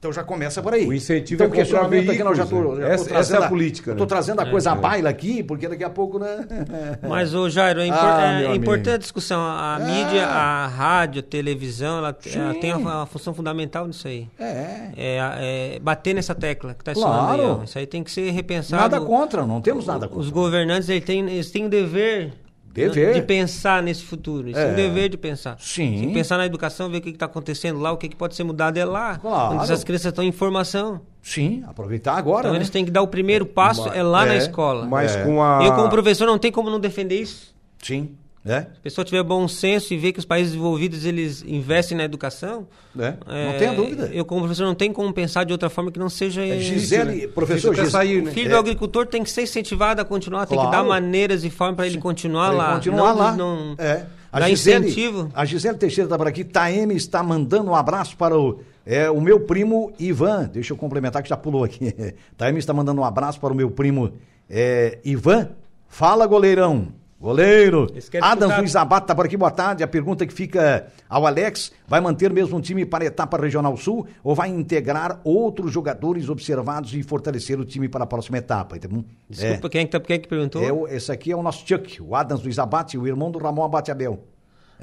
[0.02, 0.88] Então já começa por aí.
[0.88, 2.88] O incentivo então, é comprar questionamento aqui, não, já tô, veículos, já né?
[2.90, 4.06] tô Essa- trazendo essa é a política, eu né?
[4.08, 6.38] Trazendo a coisa à baila aqui, porque daqui a pouco, né?
[7.08, 9.40] Mas, ô Jairo, é, impor- Ah, é importante a discussão.
[9.40, 9.80] A Ah.
[9.80, 14.28] mídia, a rádio, a televisão, ela, ela tem uma, uma função fundamental nisso aí.
[14.40, 14.90] É.
[14.98, 17.40] É, é bater nessa tecla que está Claro.
[17.40, 17.48] aí.
[17.48, 17.64] ó.
[17.64, 18.82] Isso aí tem que ser repensado.
[18.82, 20.20] Nada contra, não temos nada contra.
[20.20, 22.34] Os governantes eles têm, eles têm o dever
[22.74, 23.14] Dever.
[23.14, 24.50] de pensar nesse futuro.
[24.50, 24.72] Isso é, É.
[24.72, 25.58] um dever de pensar.
[25.60, 25.98] Sim.
[26.00, 28.36] Tem que pensar na educação, ver o que está acontecendo lá, o que, que pode
[28.36, 29.18] ser mudado é lá.
[29.18, 29.56] Claro.
[29.56, 31.02] Onde essas crianças estão em formação.
[31.22, 32.58] Sim, aproveitar agora, Então né?
[32.58, 34.38] eles têm que dar o primeiro passo, é lá na É.
[34.38, 34.86] escola.
[34.88, 35.24] Mas É.
[35.24, 35.64] com a.
[35.64, 37.54] Eu, como professor, não tem como não defender isso.
[37.82, 38.12] Sim,
[38.46, 41.96] é, Se a pessoa tiver bom senso e ver que os países desenvolvidos eles investem
[41.98, 43.14] na educação, é.
[43.26, 44.10] Não é, tenha dúvida.
[44.12, 46.44] Eu, como professor, não tenho como pensar de outra forma que não seja.
[46.46, 48.32] É, Gisele, professor Fica até Gis- sair, O né?
[48.32, 48.50] filho É.
[48.52, 50.78] do agricultor tem que ser incentivado a continuar, tem que Claro.
[50.84, 52.74] dar maneiras e formas para ele continuar ele lá.
[52.76, 53.36] Continuar não, lá.
[53.36, 54.06] Não, é.
[54.32, 55.30] A dar Gisele, incentivo.
[55.36, 56.44] A Gisele Teixeira está por aqui.
[56.44, 60.50] Taeme está mandando um abraço para o, é, o meu primo Ivan.
[60.52, 61.94] Deixa eu complementar que já pulou aqui.
[62.38, 64.14] Taeme está mandando um abraço para o meu primo
[64.50, 65.50] é, Ivan.
[65.88, 66.88] Fala, goleirão.
[67.22, 67.86] Goleiro.
[68.10, 68.60] Quer Adams disputar.
[68.60, 69.84] Luiz Abate está por aqui, boa tarde.
[69.84, 73.78] A pergunta que fica ao Alex: vai manter mesmo um time para a etapa regional
[73.78, 78.76] sul ou vai integrar outros jogadores observados e fortalecer o time para a próxima etapa?
[78.76, 80.64] Então, Desculpa, quem, é que tá, quem é que perguntou?
[80.64, 83.38] é, o- esse aqui é o nosso Chuck, o Adams Luiz Abate, o irmão do
[83.38, 84.26] Ramon Abate Abel.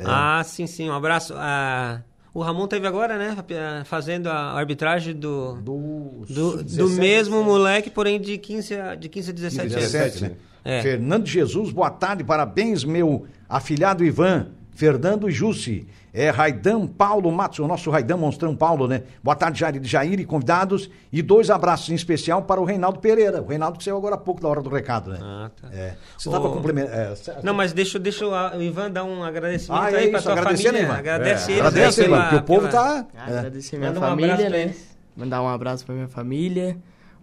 [0.05, 0.88] Ah, sim, sim.
[0.88, 1.35] Um abraço.
[1.37, 2.03] Ah,
[2.35, 3.37] o Ramon teve agora, né?
[3.85, 5.55] Fazendo a arbitragem do.
[5.55, 9.75] Do, Do, do mesmo moleque, porém de 15 a, de 15 a 17, anos.
[9.93, 10.33] 17, né?
[10.64, 10.83] É.
[10.83, 14.49] Fernando Jesus, boa tarde, parabéns, meu afilhado Ivan,
[14.83, 19.03] Fernando Jussi, é Raidan Paulo Matos, o nosso Raidan Monstrão Paulo, né?
[19.21, 23.43] Boa tarde, Jair, Jair e convidados, e dois abraços em especial para o Reinaldo Pereira,
[23.43, 25.19] o Reinaldo que saiu agora há pouco da hora do recado, né?
[25.21, 25.69] Ah, tá.
[25.73, 25.97] É.
[26.17, 26.95] Você estava Ô, complementando.
[27.43, 30.83] Não, mas deixa, deixa o Ivan dar um agradecimento Ah, é aí tua agradecendo, família.
[30.87, 30.95] Ivan.
[30.95, 33.07] Agradece É, eles Agradece, aí Ivan, porque o povo pela- tá.
[33.17, 33.38] Ah, é.
[33.38, 34.75] Agradecer minha Manda um abraço família, pra né?
[35.17, 36.77] Mandar um abraço pra minha família.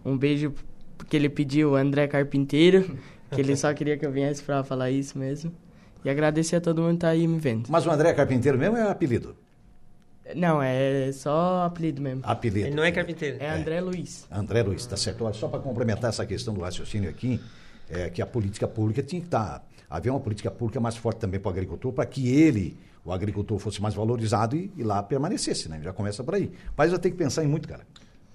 [0.04, 0.52] Um beijo
[0.98, 2.98] porque ele pediu o André Carpinteiro,
[3.30, 5.50] que ele só queria que eu viesse pra falar isso mesmo.
[6.06, 7.66] E agradecer a todo mundo que tá aí me vendo.
[7.68, 9.34] Mas o André Carpinteiro mesmo é apelido?
[10.36, 12.20] Não, é só apelido mesmo.
[12.22, 12.68] Apelido.
[12.68, 13.38] Ele não é carpinteiro.
[13.40, 14.24] É André Luiz.
[14.30, 15.24] André Luiz, tá certo.
[15.24, 17.40] Olha, Só para complementar essa questão do raciocínio aqui,
[17.90, 19.66] é que a política pública tinha que estar.
[19.90, 23.58] haver uma política pública mais forte também para o agricultor, para que ele, o agricultor,
[23.58, 25.80] fosse mais valorizado e, e lá permanecesse, né?
[25.82, 26.52] Já começa por aí.
[26.76, 27.84] Mas eu tenho que pensar em muito, cara.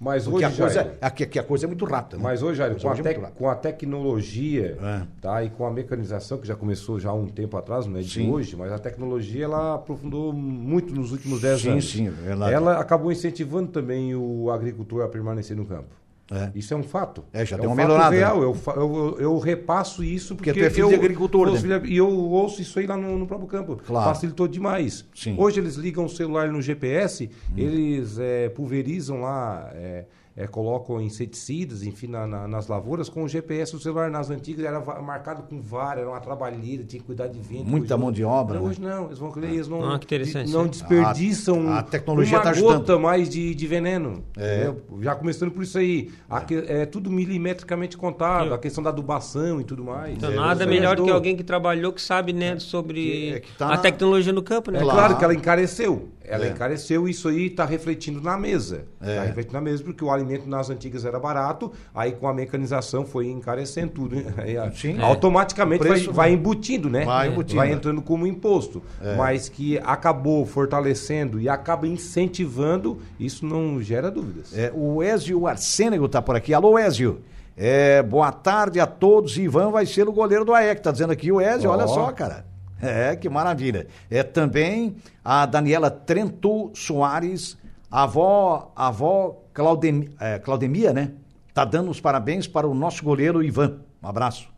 [0.04, 2.16] Mas Porque hoje, a coisa, Jair, aqui a coisa é muito rápida.
[2.16, 2.22] né?
[2.24, 3.38] Mas hoje, Jair, A com, a hoje é muito rápida.
[3.38, 5.02] com a tecnologia É.
[5.20, 8.02] tá, e com a mecanização, que já começou já há um tempo atrás, não é
[8.02, 8.28] de Sim.
[8.32, 11.90] hoje, mas a tecnologia ela aprofundou muito nos últimos 10 Sim, anos.
[11.90, 12.52] sim, é verdade.
[12.52, 15.94] Ela acabou incentivando também o agricultor a permanecer no campo.
[16.32, 16.50] É.
[16.54, 17.24] Isso é um fato.
[17.32, 18.40] É, já é deu um uma fato melhorada, real.
[18.40, 18.44] né?
[18.44, 21.82] Eu, eu, eu repasso isso Porque porque, tu é filho eu, de agricultor, sou né?
[21.84, 23.76] E eu ouço isso aí lá no, no próprio campo.
[23.86, 24.08] Claro.
[24.08, 25.04] Facilitou demais.
[25.14, 25.34] Sim.
[25.38, 27.54] Hoje eles ligam o celular no GPS, Hum.
[27.56, 30.04] eles é, pulverizam lá, é,
[30.36, 33.76] é, colocam inseticidas, enfim, na- na- nas lavouras com o GPS.
[33.76, 37.38] O celular nas antigas era marcado com vara, era uma trabalheira, tinha que cuidar de
[37.38, 37.64] vento.
[37.66, 38.68] Muita mão de obra, Não, né?
[38.70, 40.68] Hoje não, eles vão eles não, Ah, que interessante, não né?
[40.68, 44.22] desperdiçam A- a tecnologia uma tá gota mais de, de veneno.
[44.36, 44.64] É.
[44.64, 44.82] entendeu?
[45.02, 46.10] Já começando por isso aí.
[46.30, 50.16] A é tudo milimetricamente contado, a questão da adubação e tudo mais.
[50.16, 51.06] Então, É, nada isso melhor ajudou.
[51.06, 54.32] que alguém que trabalhou, que sabe, né, sobre Que- é que tá a na- tecnologia
[54.32, 54.78] no campo, né?
[54.78, 54.98] É Claro.
[54.98, 56.08] claro, que ela encareceu.
[56.24, 56.50] Ela É.
[56.50, 58.84] encareceu e isso aí está refletindo na mesa.
[59.00, 59.26] Está É.
[59.26, 63.28] refletindo na mesa porque o alimento nas antigas era barato, aí com a mecanização foi
[63.28, 64.16] encarecendo tudo.
[64.16, 64.72] né?
[64.74, 65.00] Sim.
[65.00, 67.04] Automaticamente O preço vai, vai embutindo, né?
[67.04, 67.72] vai embutindo, Vai é.
[67.72, 68.82] entrando como imposto.
[69.16, 74.56] Mas que acabou fortalecendo e acaba incentivando, isso não gera dúvidas.
[74.56, 76.54] É, o Ézio Arsênego tá por aqui.
[76.54, 77.20] Alô, Ézio.
[77.56, 79.36] É, boa tarde a todos.
[79.36, 80.80] Ivan vai ser o goleiro do AEC.
[80.82, 81.74] Tá dizendo aqui o Ézio, Ó.
[81.74, 82.46] olha só, cara.
[82.82, 83.86] É, que maravilha.
[84.10, 87.56] É também a Daniela Trento Soares,
[87.88, 91.12] a avó, a avó Claudem, é, Claudemia, né?
[91.54, 93.78] Tá dando os parabéns para o nosso goleiro Ivan.
[94.02, 94.48] Um abraço.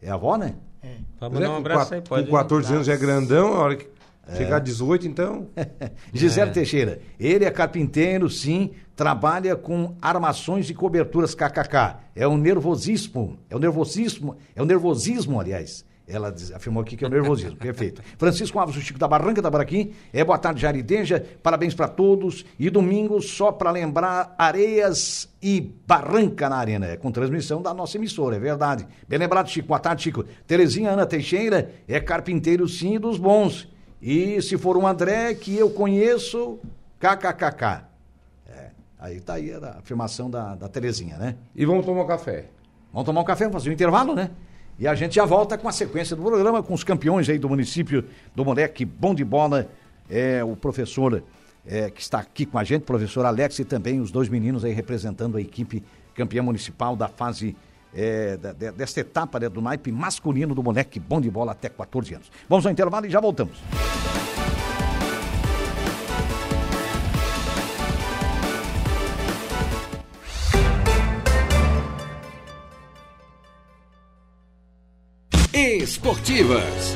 [0.00, 0.54] É a avó, né?
[0.82, 0.96] É.
[1.18, 2.28] Pode mandar um abraço aí, pode.
[2.28, 3.88] Com 14 anos já é grandão, a hora que
[4.36, 5.48] chegar a 18, então.
[6.12, 11.96] Gisele Teixeira, ele é carpinteiro, sim, trabalha com armações e coberturas KKK.
[12.14, 15.84] É o nervosismo, é o nervosismo, é o nervosismo, aliás.
[16.06, 18.02] Ela afirmou aqui que é o nervosismo, perfeito.
[18.18, 19.94] Francisco Alves, o Chico da Barranca, da Baraqui.
[20.12, 21.24] É boa tarde, Jarideja.
[21.42, 22.44] Parabéns para todos.
[22.58, 26.86] E domingo, só para lembrar, Areias e Barranca na Arena.
[26.86, 28.86] É com transmissão da nossa emissora, é verdade.
[29.08, 29.68] Bem lembrado, Chico.
[29.68, 30.24] Boa tarde, Chico.
[30.46, 33.66] Terezinha Ana Teixeira é carpinteiro, sim, dos bons.
[34.00, 36.58] E se for um André que eu conheço,
[37.00, 37.84] kkkk.
[38.46, 41.36] É, aí tá aí a afirmação da, da Terezinha, né?
[41.56, 42.50] E vamos tomar um café.
[42.92, 44.30] Vamos tomar um café, vamos fazer um intervalo, né?
[44.78, 47.48] E a gente já volta com a sequência do programa, com os campeões aí do
[47.48, 49.68] município do Moleque Bom de Bola,
[50.10, 51.22] é, o professor
[51.66, 54.72] é, que está aqui com a gente, professor Alex, e também os dois meninos aí
[54.72, 55.82] representando a equipe
[56.14, 57.56] campeã municipal da fase,
[57.94, 61.68] é, da- de- desta etapa né, do naipe masculino do Moleque Bom de Bola até
[61.68, 62.30] 14 anos.
[62.48, 63.56] Vamos ao intervalo e já voltamos.
[75.64, 76.94] Esportivas,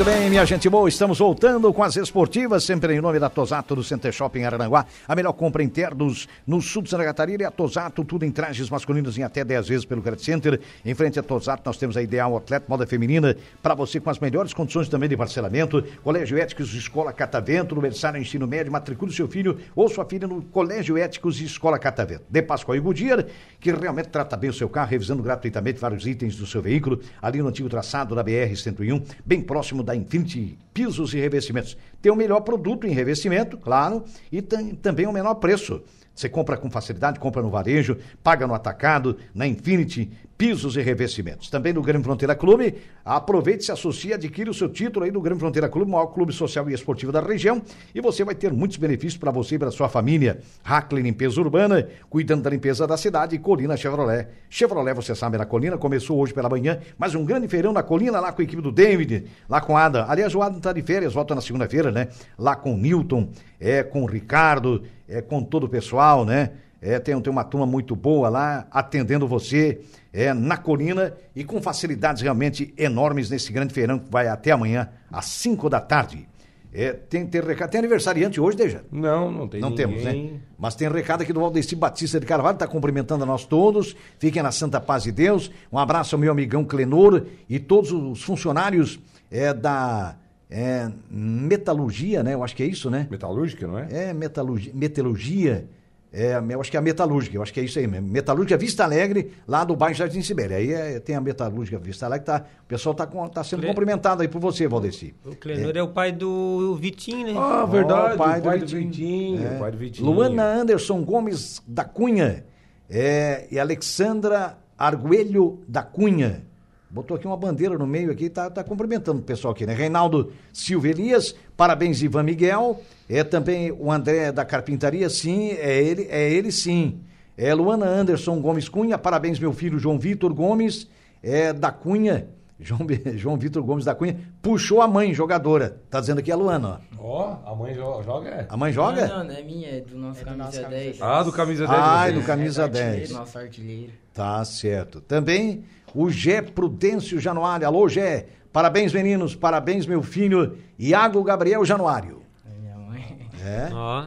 [0.00, 3.76] Muito bem, minha gente boa, estamos voltando com as esportivas, sempre em nome da Tosato
[3.76, 4.86] do Center Shopping Aranguá.
[5.06, 8.30] A melhor compra em ternos no sul de Santa Catarina é a Tosato, tudo em
[8.30, 10.60] trajes masculinos em até 10 vezes pelo Credit Center.
[10.86, 14.18] Em frente à Tosato, nós temos a Ideal Atleta Moda Feminina para você com as
[14.18, 15.84] melhores condições também de parcelamento.
[16.02, 20.40] Colégio Éticos Escola Catavento, no berçário ensino médio, matricule seu filho ou sua filha no
[20.44, 22.24] Colégio Éticos Escola Catavento.
[22.26, 23.26] De Pascoal e Goodyear,
[23.60, 27.42] que realmente trata bem o seu carro, revisando gratuitamente vários itens do seu veículo, ali
[27.42, 31.76] no antigo traçado da BR-101, bem próximo da Infinity Pisos e Revestimentos.
[32.00, 35.82] Tem o melhor produto em revestimento, claro, e também o menor preço.
[36.14, 41.50] Você compra com facilidade, compra no varejo, paga no atacado, na Infinity, pisos e revestimentos.
[41.50, 45.38] Também no Grande Fronteira Clube, aproveite, se associe, adquire o seu título aí do Grande
[45.38, 47.60] Fronteira Clube, o maior clube social e esportivo da região,
[47.94, 50.40] e você vai ter muitos benefícios para você e para sua família.
[50.64, 54.28] Hackley Limpeza Urbana, cuidando da limpeza da cidade, e Colina Chevrolet.
[54.48, 58.18] Chevrolet, você sabe, na Colina, começou hoje pela manhã, mas um grande feirão na Colina,
[58.18, 60.06] lá com a equipe do David, lá com Ada.
[60.08, 62.08] Aliás, o Adam está de férias, volta na segunda-feira, né?
[62.38, 63.28] Lá com o Newton,
[63.60, 66.52] é, com o Ricardo, é, com todo o pessoal, né?
[66.80, 69.80] É, tem, tem uma turma muito boa lá, atendendo você
[70.12, 74.88] é, na colina e com facilidades realmente enormes nesse grande feirão que vai até amanhã,
[75.10, 76.28] às 5 da tarde.
[76.72, 77.70] É, tem, tem recado.
[77.70, 78.84] Tem aniversariante hoje, Deja?
[78.92, 79.86] Não, não tem Não ninguém.
[79.88, 80.40] temos, né?
[80.56, 83.96] Mas tem recado aqui do Valdeci Batista de Carvalho, está cumprimentando a nós todos.
[84.18, 85.50] Fiquem na Santa Paz de Deus.
[85.72, 90.16] Um abraço ao meu amigão Clenor e todos os funcionários é, da
[90.48, 92.34] é, metalurgia, né?
[92.34, 93.08] Eu acho que é isso, né?
[93.10, 93.88] Metalúrgica, não é?
[93.90, 95.68] É, metalurgia, metalurgia.
[96.12, 98.08] É, eu acho que é a metalúrgica, eu acho que é isso aí mesmo.
[98.08, 100.56] Metalúrgica Vista Alegre, lá do bairro Jardim Sibéria.
[100.56, 103.68] Aí é, tem a metalúrgica Vista Alegre, tá, o pessoal tá, com- tá sendo Cle-
[103.68, 105.14] cumprimentado aí por você, Valdeci.
[105.24, 105.82] O Clenor é.
[105.82, 107.34] o pai do Vitinho, né?
[107.36, 108.12] Ah, verdade.
[108.12, 108.90] Ó, o pai o pai do do Vitinho.
[109.36, 109.46] Vitinho.
[109.52, 109.56] É.
[109.56, 110.10] o pai do Vitinho.
[110.10, 112.44] Luana Anderson Gomes da Cunha
[112.88, 116.42] é, e Alexandra Arguelho da Cunha.
[116.90, 119.72] Botou aqui uma bandeira no meio aqui, tá, tá cumprimentando o pessoal aqui, né?
[119.74, 126.08] Reinaldo Silva Elias, parabéns Ivan Miguel, é também o André da Carpintaria, sim, é ele,
[126.10, 127.00] é ele sim.
[127.38, 130.88] É Luana Anderson Gomes Cunha, parabéns meu filho João Vitor Gomes,
[131.22, 132.26] é da Cunha,
[132.58, 132.80] João,
[133.14, 136.90] João Vitor Gomes da Cunha, puxou a mãe jogadora, tá dizendo aqui a Luana, ó.
[137.02, 138.46] Ó, a mãe jo- joga, é.
[138.48, 139.06] A mãe joga?
[139.08, 141.00] Não, não, não é minha, é do nosso camisa 10.
[141.00, 141.78] Ah, do camisa 10.
[141.80, 142.20] Ai, você.
[142.20, 142.84] do camisa É do 10.
[142.86, 143.92] artilheiro, Nosso artilheiro.
[144.12, 145.00] Tá certo.
[145.00, 147.66] Também o Gé Prudêncio Januário.
[147.66, 148.26] Alô, Gé.
[148.52, 149.34] Parabéns, meninos.
[149.34, 150.58] Parabéns, meu filho.
[150.78, 152.20] Iago Gabriel Januário.
[152.44, 153.18] É minha mãe.
[153.44, 154.06] É, Ó.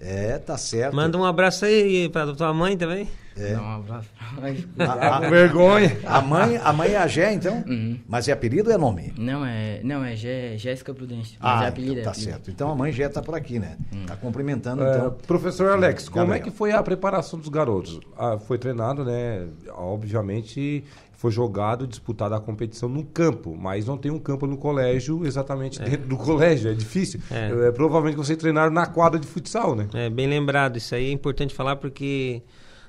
[0.00, 0.94] é, tá certo.
[0.94, 3.08] Manda um abraço aí pra tua mãe também.
[3.36, 4.66] Dá um abraço pra nós.
[4.78, 5.98] A, a- Vergonha.
[6.04, 7.62] a mãe, a mãe é a Gé, então?
[7.66, 7.98] Uhum.
[8.08, 9.12] Mas é apelido ou é nome?
[9.18, 11.36] Não, é, não, é Gé- Jéssica Prudêncio.
[11.40, 12.30] Mas é Ah, apelido, então é tá apelido.
[12.32, 12.50] certo.
[12.50, 13.76] Então a mãe Gé tá por aqui, né?
[14.06, 15.16] Tá cumprimentando, É, então.
[15.26, 18.00] professor Alex, como é que foi a preparação dos garotos?
[18.16, 19.46] Ah, foi treinado, né?
[19.74, 20.84] Obviamente
[21.18, 25.80] foi jogado, disputada a competição no campo, mas não tem um campo no colégio exatamente
[25.80, 27.20] dentro do colégio, é difícil.
[27.30, 27.68] É.
[27.68, 29.88] É, provavelmente vocês treinaram na quadra de futsal, né?
[29.94, 32.42] É bem lembrado, isso aí é importante falar porque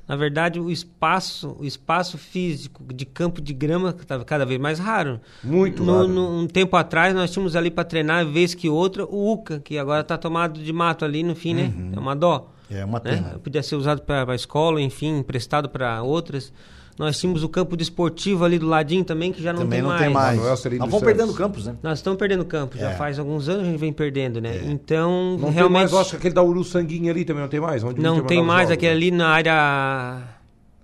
[0.08, 4.80] na verdade o espaço, o espaço físico de campo de grama estava cada vez mais
[4.80, 5.20] raro.
[5.44, 6.08] Muito no, raro.
[6.08, 9.78] no- um tempo atrás nós tínhamos ali para treinar vez que outra o UCA, que
[9.78, 11.74] agora está tomado de mato ali no fim, né?
[11.96, 12.52] É uma dó.
[12.70, 13.12] É uma né?
[13.16, 13.40] pena.
[13.44, 16.52] Podia ser usado para a escola, enfim, emprestado para outras.
[16.98, 19.98] Nós tínhamos o campo desportivo ali do ladinho também, que já não Também tem não
[19.98, 20.38] tem mais.
[20.38, 21.76] Manuel Nós vamos perdendo campos, né?
[21.84, 22.96] Nós estamos perdendo campo, já É.
[22.96, 24.62] faz alguns anos a gente vem perdendo, né?
[24.66, 27.50] Então, Não tem realmente mais, eu acho que aquele da Uru Sanguinho ali também não
[27.50, 27.84] tem mais?
[27.84, 30.24] Onde não tem mais os aquele jogos, ali na área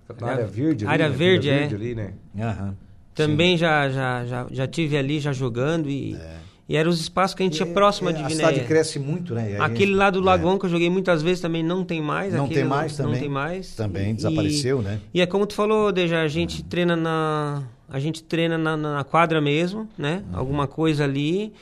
[0.08, 0.16] né?
[0.20, 1.16] Na área verde ali, área né?
[1.16, 1.74] verde, Vila é.
[1.74, 2.12] ali, né?
[3.14, 6.16] Também já, já, já, já tive ali já jogando e,
[6.68, 9.34] e eram os espaços que a gente tinha próximo É, de A cidade cresce muito,
[9.34, 9.52] né?
[9.52, 10.22] E Aquele gente- lá do é.
[10.22, 12.32] Lagoão que eu joguei muitas vezes também não tem mais.
[12.32, 13.20] Não aquele tem mais Não também.
[13.20, 13.74] tem mais.
[13.74, 15.00] Também E- desapareceu, né?
[15.12, 19.04] E é como tu falou, Deja, a gente treina na a gente treina na, na
[19.04, 20.24] quadra mesmo, né?
[20.32, 20.38] Uhum.
[20.38, 21.52] Alguma coisa ali.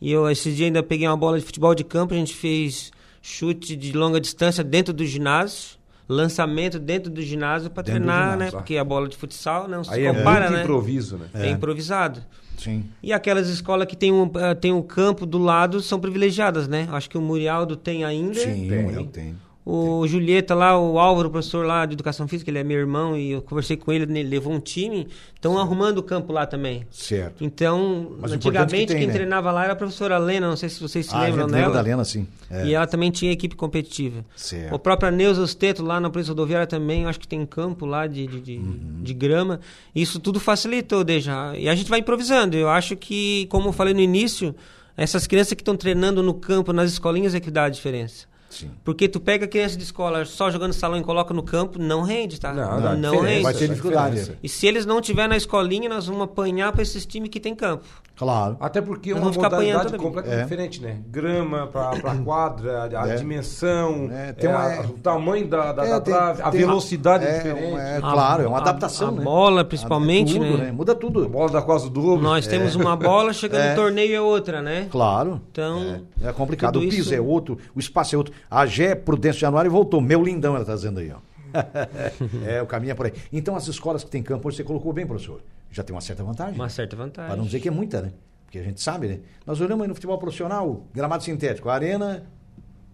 [0.00, 2.90] E eu esse dia ainda peguei uma bola de futebol de campo, a gente fez
[3.22, 8.38] chute de longa distância dentro do ginásio, lançamento dentro do ginásio para do treinar, ginásio,
[8.38, 8.50] né?
[8.50, 10.62] Porque a bola de futsal não se Aí é compara, muito né?
[10.62, 11.26] improviso, né?
[11.34, 11.50] É.
[11.50, 12.22] improvisado.
[12.60, 12.84] Sim.
[13.02, 16.86] E aquelas escolas que tem um, eh, tem um campo do lado são privilegiadas, né?
[16.92, 18.38] Acho que o Murialdo tem ainda.
[18.38, 18.92] Sim, Tem.
[18.92, 19.36] eu tenho.
[19.64, 23.14] O Julieta lá, o Álvaro, o professor lá de educação física, ele é meu irmão
[23.16, 25.06] e eu conversei com ele, ele levou um time.
[25.34, 26.86] Estão arrumando o campo lá também.
[26.90, 27.44] Certo.
[27.44, 29.12] Então, Mas é que antigamente tem, quem né?
[29.12, 31.60] treinava lá era a professora Lena, não sei se vocês se Ah, lembram gente lembra
[31.70, 31.74] dela.
[31.74, 32.26] da Lena, sim.
[32.50, 32.66] É.
[32.66, 34.24] E ela também tinha equipe competitiva.
[34.34, 34.74] Certo.
[34.74, 38.26] O próprio Neuza Osteto, lá na Polícia Rodoviária também, acho que tem campo lá de,
[38.26, 39.02] de, de, Uhum.
[39.02, 39.60] de grama.
[39.94, 41.54] Isso tudo facilitou, deixa.
[41.56, 42.56] E a gente vai improvisando.
[42.56, 44.54] Eu acho que, como eu falei no início,
[44.96, 48.29] essas crianças que estão treinando no campo, nas escolinhas, é que dá a diferença.
[48.50, 48.70] Sim.
[48.84, 52.02] Porque tu pega a criança de escola só jogando salão e coloca no campo, não
[52.02, 52.52] rende, tá?
[52.52, 53.26] Não, não, diferença.
[53.26, 53.42] rende.
[53.44, 54.38] Vai ter dificuldade.
[54.42, 57.54] E se eles não tiver na escolinha, nós vamos apanhar para esses times que tem
[57.54, 57.84] campo.
[58.16, 58.58] Claro.
[58.60, 60.42] Até porque é Nós uma modalidade completamente É.
[60.42, 60.98] diferente, né?
[61.06, 63.14] Grama pra, pra quadra, a É.
[63.16, 66.50] dimensão, É, tem é, uma- a- o tamanho da, da, É, da tem- trave, a
[66.50, 67.76] tem- velocidade é, é, diferente.
[67.78, 69.22] é, A- claro, é uma a- adaptação, a né?
[69.24, 70.70] bola, principalmente, tudo, né?
[70.70, 71.28] Muda A tudo.
[71.30, 72.20] bola da quase o dobro.
[72.22, 73.70] Nós temos uma bola, chega É.
[73.70, 74.88] no torneio é outra, né?
[74.90, 75.40] Claro.
[75.50, 76.76] Então, É, é complicado.
[76.76, 78.34] O piso isso- é outro, o espaço é outro.
[78.48, 80.00] A Gé Prudêncio Januário voltou.
[80.00, 81.18] Meu lindão, ela tá dizendo aí, ó.
[82.46, 83.12] é, o caminho é por aí.
[83.32, 85.42] Então, as escolas que tem campo, hoje você colocou bem, professor.
[85.70, 86.54] Já tem uma certa vantagem.
[86.54, 87.28] Uma certa vantagem.
[87.28, 88.12] Para não dizer que é muita, né?
[88.44, 89.20] Porque a gente sabe, né?
[89.46, 92.26] Nós olhamos aí no futebol profissional, gramado sintético, a Arena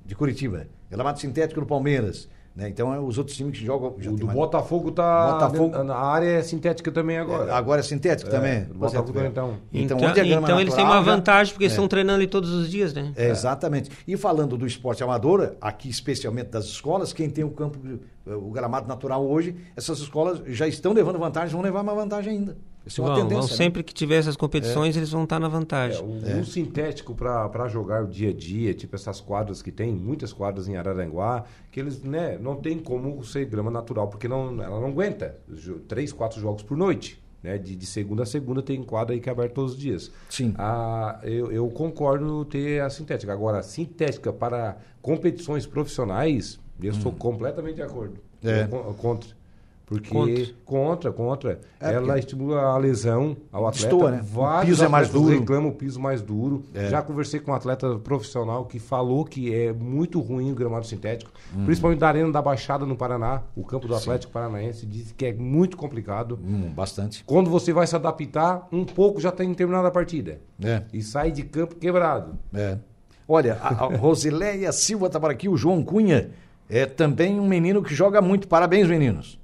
[0.04, 2.68] de Curitiba, gramado sintético do Palmeiras, né?
[2.70, 3.94] Então, é os outros times que jogam...
[3.98, 5.32] já O do mais- Botafogo tá.
[5.32, 7.54] Botafogo- Na área é sintética também agora.
[7.54, 8.62] Agora é sintético também?
[8.64, 9.58] do Botafogo Pois é, então.
[9.72, 11.66] Então, Então, onde é grama então eles têm uma vantagem, porque É.
[11.66, 13.12] eles estão treinando ali todos os dias, né?
[13.14, 13.90] É, exatamente.
[14.08, 17.78] E falando do esporte amador, aqui especialmente das escolas, quem tem o campo,
[18.26, 22.56] o gramado natural hoje, essas escolas já estão levando vantagem, vão levar mais vantagem ainda.
[22.86, 23.48] Isso é uma Vão, vão né?
[23.48, 26.00] sempre que tiver essas competições, eles vão estar na É, vantagem.
[26.04, 30.32] o, o sintético para jogar o dia a dia, tipo essas quadras que tem, muitas
[30.32, 34.80] quadras em Araranguá, que eles né, não tem como ser grama natural, porque não, ela
[34.80, 35.36] não aguenta.
[35.88, 37.20] Três, quatro jogos por noite.
[37.42, 37.58] Né?
[37.58, 40.10] De, de segunda a segunda tem quadra aí que é aberta todos os dias.
[40.30, 40.54] Sim.
[40.56, 43.32] Ah, eu, eu concordo ter a sintética.
[43.32, 48.14] Agora, a sintética para competições profissionais, eu sou completamente de acordo.
[48.44, 48.48] Hum.
[48.48, 48.62] É.
[48.64, 49.30] Eu con- contra.
[49.86, 50.44] Porque Contra.
[50.64, 51.60] contra, contra.
[51.80, 53.88] É, ela porque- estimula a lesão ao atleta.
[53.94, 54.20] Destoa, né?
[54.20, 55.38] O Vários piso é mais duro.
[55.38, 56.64] reclamam o piso mais duro.
[56.74, 56.88] É.
[56.90, 61.30] Já conversei com um atleta profissional que falou que é muito ruim o gramado sintético,
[61.54, 61.66] Uhum.
[61.66, 65.32] principalmente da Arena da Baixada no Paraná, o campo do Atlético Paranaense, diz que é
[65.32, 66.36] muito complicado.
[66.44, 67.22] Hum, bastante.
[67.24, 70.40] Quando você vai se adaptar, um pouco já tem terminado a partida.
[70.60, 70.82] É.
[70.92, 72.36] E sai de campo quebrado.
[72.52, 72.76] É.
[73.28, 76.30] Olha, a, a Rosileia Silva está por aqui, o João Cunha
[76.68, 78.48] é também um menino que joga muito.
[78.48, 79.38] Parabéns, meninos.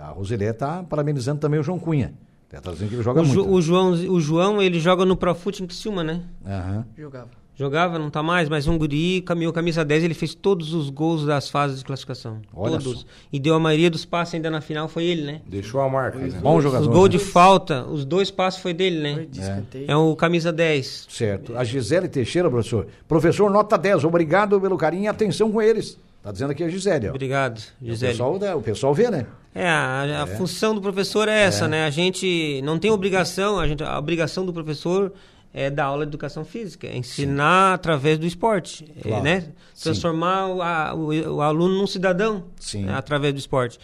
[0.00, 2.12] A Rosileia está parabenizando também o João Cunha.
[2.52, 3.54] Está dizendo que ele joga O, Ju- muito.
[3.54, 6.22] o João, o João, ele joga no Profute em Criciúma, né?
[6.46, 6.86] Aham.
[6.96, 7.28] Jogava.
[7.58, 11.24] Jogava, não tá mais, mas um guri caminhou camisa 10, ele fez todos os gols
[11.24, 12.42] das fases de classificação.
[12.54, 13.00] Olha todos.
[13.00, 13.06] só.
[13.32, 15.40] E deu a maioria dos passes ainda na final, foi ele, né?
[15.46, 16.18] Deixou a marca.
[16.18, 16.38] Né?
[16.42, 16.82] Bom jogador.
[16.82, 17.16] Os gols né?
[17.16, 19.26] de falta, os dois passes foi dele, Foi né?
[19.32, 19.84] escanteio.
[19.88, 21.06] É o camisa 10.
[21.08, 21.56] Certo.
[21.56, 22.86] A Gisele Teixeira, professor.
[23.08, 24.04] Professor, nota 10.
[24.04, 25.98] Obrigado pelo carinho e atenção com eles.
[26.26, 27.06] Está dizendo aqui a Gisele.
[27.06, 27.10] Ó.
[27.10, 28.10] Obrigado, O Gisele.
[28.12, 29.26] pessoal, né, o pessoal vê, né?
[29.54, 31.84] É, a, a função do professor é essa, né?
[31.86, 35.12] A gente não tem obrigação, a, gente, a obrigação do professor
[35.54, 39.22] é dar aula de educação física, é ensinar através do esporte, é, Claro.
[39.22, 39.40] né?
[39.72, 39.84] Sim.
[39.84, 42.86] Transformar o, a- o- o aluno num cidadão Sim.
[42.86, 42.94] né?
[42.94, 43.78] através do esporte.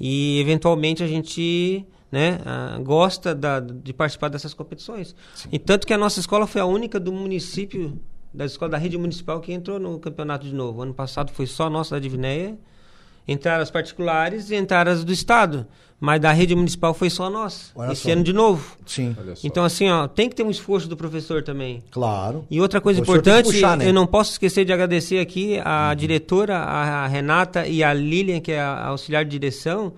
[0.00, 5.14] E, eventualmente, a gente né, ah, gosta da- de participar dessas competições.
[5.52, 7.98] E tanto que a nossa escola foi a única do município,
[8.32, 10.82] da escola da rede municipal, que entrou no campeonato de novo.
[10.82, 12.56] Ano passado foi só a nossa da Divinéia,
[13.26, 15.66] entraram as particulares e entraram as do estado.
[16.00, 17.70] Mas da rede municipal foi só a nossa.
[17.76, 18.10] Olha Esse só.
[18.10, 18.76] ano de novo.
[18.84, 19.14] Sim.
[19.44, 21.80] Então, assim, ó, tem que ter um esforço do professor também.
[21.92, 22.44] Claro.
[22.50, 23.84] E outra coisa importante, puxar, né?
[23.84, 23.90] Uhum.
[23.90, 28.40] eu não posso esquecer de agradecer aqui a diretora, a, a Renata e a Lilian,
[28.40, 29.92] que é a auxiliar de direção,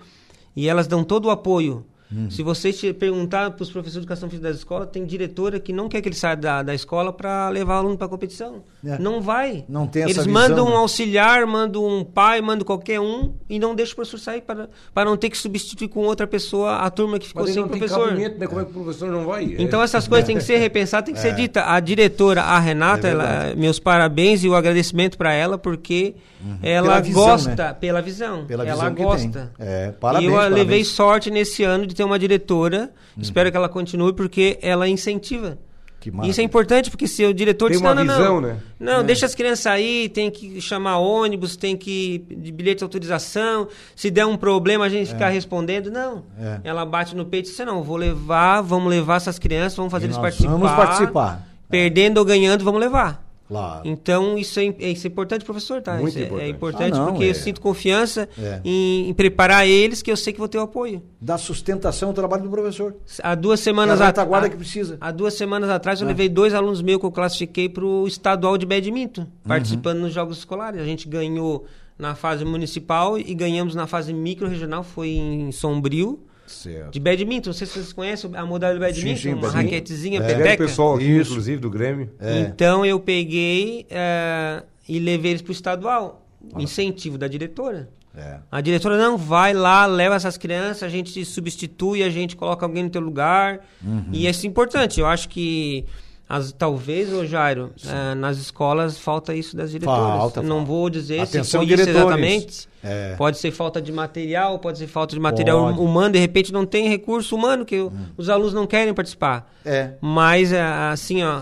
[0.55, 1.83] e elas dão todo o apoio.
[2.11, 2.29] Uhum.
[2.29, 5.73] Se você te perguntar para os professores de educação física das escolas, tem diretora que
[5.73, 8.63] não quer que ele saia da, da escola para levar o aluno para a competição.
[8.85, 8.99] É.
[8.99, 9.65] Não vai.
[9.67, 10.71] Não tem essa Eles visão, mandam né?
[10.71, 14.69] um auxiliar, mandam um pai, mandam qualquer um e não deixa o professor sair para,
[14.93, 17.69] para não ter que substituir com outra pessoa a turma que ficou Mas sem não
[17.69, 18.09] tem professor.
[18.09, 18.47] cabimento, né?
[18.47, 19.55] Como é que o professor não vai?
[19.57, 19.83] Então É.
[19.85, 21.63] essas coisas têm que ser repensadas, tem que ser dita.
[21.65, 26.13] A diretora, a Renata, É ela- meus parabéns e o agradecimento para ela, porque
[26.61, 27.73] ela Pela visão, gosta, né?
[27.73, 28.45] pela visão.
[28.45, 29.51] Pela ela visão que gosta.
[29.57, 29.67] tem.
[29.67, 30.59] É, e parabéns, eu parabéns.
[30.59, 32.91] levei sorte nesse ano de ter uma diretora.
[33.17, 35.57] Espero que ela continue, porque ela incentiva.
[35.99, 38.41] Que Isso é importante, porque se o diretor Tem diz, uma não, não, visão, não.
[38.49, 38.57] né?
[38.79, 39.03] Não, É.
[39.03, 43.67] deixa as crianças sair, tem que chamar ônibus, tem que de bilhete de autorização.
[43.95, 45.89] Se der um problema, a gente ficar respondendo.
[45.89, 46.23] Não.
[46.39, 46.59] É.
[46.63, 50.05] Ela bate no peito e diz, não, vou levar, vamos levar essas crianças, vamos fazer
[50.05, 50.51] E eles nós participar.
[50.51, 51.47] vamos participar.
[51.67, 53.24] Perdendo ou ganhando, vamos levar.
[53.47, 53.81] Claro.
[53.87, 55.93] Então, isso é, isso é importante, professor, tá?
[55.97, 56.49] Muito Isso é- é, importante.
[56.49, 57.29] importante Ah, não, porque é.
[57.29, 58.59] eu sinto confiança É.
[58.65, 61.03] em, em preparar eles, que eu sei que vou ter o apoio.
[61.21, 62.95] Dá sustentação ao trabalho do professor.
[63.21, 64.97] Há duas semanas É a a- retaguarda a- que precisa.
[64.99, 66.07] Há duas semanas atrás eu É.
[66.07, 69.27] levei dois alunos meus que eu classifiquei para o estadual de badminton, Uhum.
[69.47, 70.81] participando nos jogos escolares.
[70.81, 71.65] A gente ganhou
[71.99, 76.91] na fase municipal e ganhamos na fase micro-regional, foi em Sombrio, Certo.
[76.91, 77.49] de badminton.
[77.49, 79.63] Não sei se vocês conhecem a modalidade de badminton, sim, uma badminton.
[79.63, 80.23] raquetezinha, É.
[80.23, 80.57] O peteca.
[80.65, 81.31] pessoal aqui, Isso.
[81.31, 82.09] inclusive, do Grêmio.
[82.19, 82.39] É.
[82.41, 86.21] Então eu peguei eh, e levei eles para o estadual.
[86.57, 87.89] Incentivo da diretora.
[88.15, 88.37] É.
[88.51, 92.83] A diretora não vai lá, leva essas crianças, a gente substitui, a gente coloca alguém
[92.83, 93.59] no teu lugar.
[93.83, 94.05] Uhum.
[94.13, 94.99] E isso é importante.
[94.99, 95.83] Eu acho que
[96.29, 100.17] As, talvez, ô Jairo, eh, nas escolas falta isso das diretoras.
[100.17, 100.65] Falta, Não falta.
[100.65, 101.97] vou dizer Atenção, se foi isso diretores.
[102.07, 102.67] exatamente.
[102.85, 103.15] É.
[103.15, 105.79] Pode ser falta de material, pode ser falta de material Pode.
[105.79, 105.83] Hum.
[105.85, 109.51] humano, de repente não tem recurso humano, que o- os alunos não querem participar.
[109.65, 109.93] É.
[109.99, 111.41] Mas, eh, assim, ó,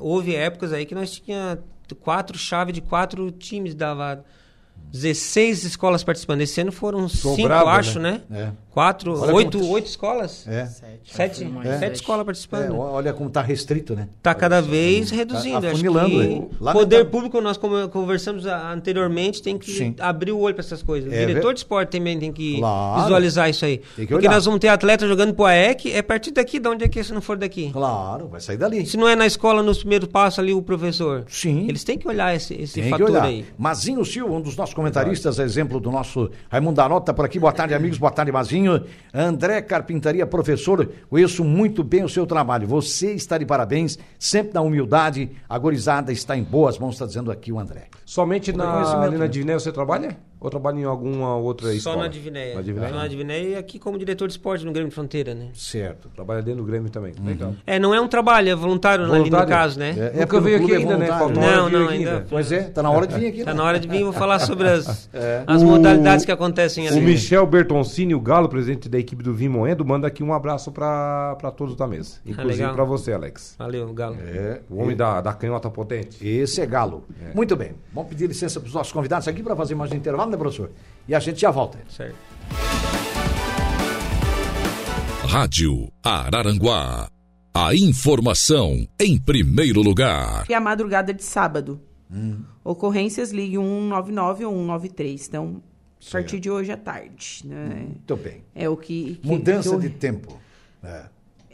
[0.00, 1.58] houve épocas aí que nós tínhamos
[2.00, 4.24] quatro chaves de quatro times, dava
[4.92, 6.40] 16 escolas participando.
[6.40, 8.22] Esse ano foram cinco, brabo, acho, né?
[8.30, 8.50] É.
[8.78, 10.46] Quatro, Olha oito, como- oito escolas?
[10.46, 10.64] É.
[10.66, 11.00] Sete.
[11.12, 12.78] Sete, mais sete escolas É, participando.
[12.78, 14.08] olha como tá restrito, né?
[14.18, 15.56] Está cada vez reduzindo.
[15.58, 16.46] Acho afunilando, que né?
[16.60, 19.96] o poder público, nós conversamos anteriormente, tem que Sim.
[19.98, 21.10] abrir o olho para essas coisas.
[21.10, 23.02] O É diretor de esporte também tem que Claro.
[23.02, 23.80] visualizar isso aí.
[24.08, 27.00] Porque nós vamos ter atleta jogando pro AEC, é partir daqui, de onde é que
[27.00, 27.70] é se não for daqui?
[27.72, 28.86] Claro, vai sair dali.
[28.86, 31.24] Se não é na escola, nos primeiros passos ali, o professor.
[31.26, 31.66] Sim.
[31.68, 33.24] Eles têm que olhar esse, esse Tem fator olhar.
[33.24, 33.44] aí.
[33.58, 37.40] Mazinho Silva, um dos nossos comentaristas, exemplo do nosso Raimundo Danota, tá por aqui.
[37.40, 37.98] Boa tarde, amigos.
[37.98, 38.67] Boa tarde, Mazinho.
[39.12, 42.66] André Carpintaria, professor, conheço muito bem o seu trabalho.
[42.66, 45.30] Você está de parabéns, sempre na humildade.
[45.48, 47.88] A gorizada está em boas mãos, está dizendo aqui o André.
[48.04, 49.28] Somente na, ali na né?
[49.28, 50.16] Divinéia você trabalha?
[50.40, 52.02] Ou trabalha em alguma outra Só escola?
[52.02, 52.54] na Divinéia.
[52.54, 52.92] Na Divinéia?
[52.92, 55.48] Só na Divinéia e aqui como diretor de esporte no Grêmio de Fronteira, né?
[55.54, 56.08] Certo.
[56.14, 57.12] Trabalha dentro do Grêmio também.
[57.24, 57.54] Legal.
[57.66, 59.48] É, não é um trabalho, é voluntário, ali no Voluntário?
[59.48, 59.90] caso, né?
[59.98, 61.06] É, Nunca porque veio no aqui é ainda, né?
[61.06, 63.44] voluntário, Faltou Não, não, aqui ainda- Pois é, tá na hora de vir aqui.
[63.44, 63.56] Tá né?
[63.56, 65.42] na hora de vir, vou falar sobre as, É.
[65.46, 66.98] as O- modalidades que acontecem ali.
[67.00, 71.36] O Michel Bertoncini, o Galo, presidente da equipe do Vimoendo, manda aqui um abraço pra
[71.38, 72.16] pra todos da mesa.
[72.24, 72.74] Inclusive legal.
[72.74, 73.54] pra você, Alex.
[73.58, 74.16] Valeu, Galo.
[74.20, 76.26] É, O homem da, da canhota potente.
[76.26, 77.04] Esse é Galo.
[77.34, 77.72] Muito bem.
[77.92, 80.70] Vamos pedir licença para os nossos convidados aqui para fazer mais um intervalo, né, professor?
[81.06, 81.78] E a gente já volta.
[81.88, 82.16] Certo.
[85.26, 87.08] Rádio Araranguá.
[87.54, 90.44] A informação em primeiro lugar.
[90.48, 91.80] E a madrugada de sábado.
[92.64, 95.26] Ocorrências, ligue 199 ou 193.
[95.28, 95.62] Então,
[96.06, 97.42] a partir de hoje à tarde.
[97.44, 97.86] Né?
[97.88, 98.42] Muito bem.
[98.54, 99.16] É o que.
[99.16, 100.38] que- Mudança que eu- de tempo.
[100.82, 101.04] É.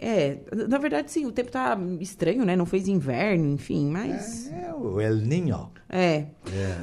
[0.07, 0.37] É,
[0.69, 2.55] na verdade, sim, o tempo tá estranho, né?
[2.55, 4.53] Não fez inverno, enfim, mas.
[4.53, 5.71] É o El Ninho.
[5.89, 6.27] É.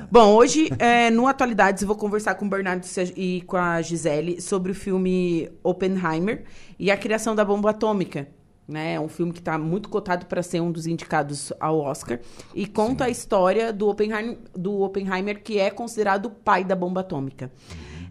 [0.10, 2.84] Bom, hoje, é, no Atualidades, eu vou conversar com o Bernardo
[3.16, 6.46] e com a Gisele sobre o filme Oppenheimer
[6.80, 8.28] e a criação da bomba atômica.
[8.68, 8.96] Né?
[8.96, 12.20] É um filme que está muito cotado para ser um dos indicados ao Oscar.
[12.56, 17.02] E conta a história do Oppenheimer, do Oppenheimer, que é considerado o pai da bomba
[17.02, 17.52] atômica.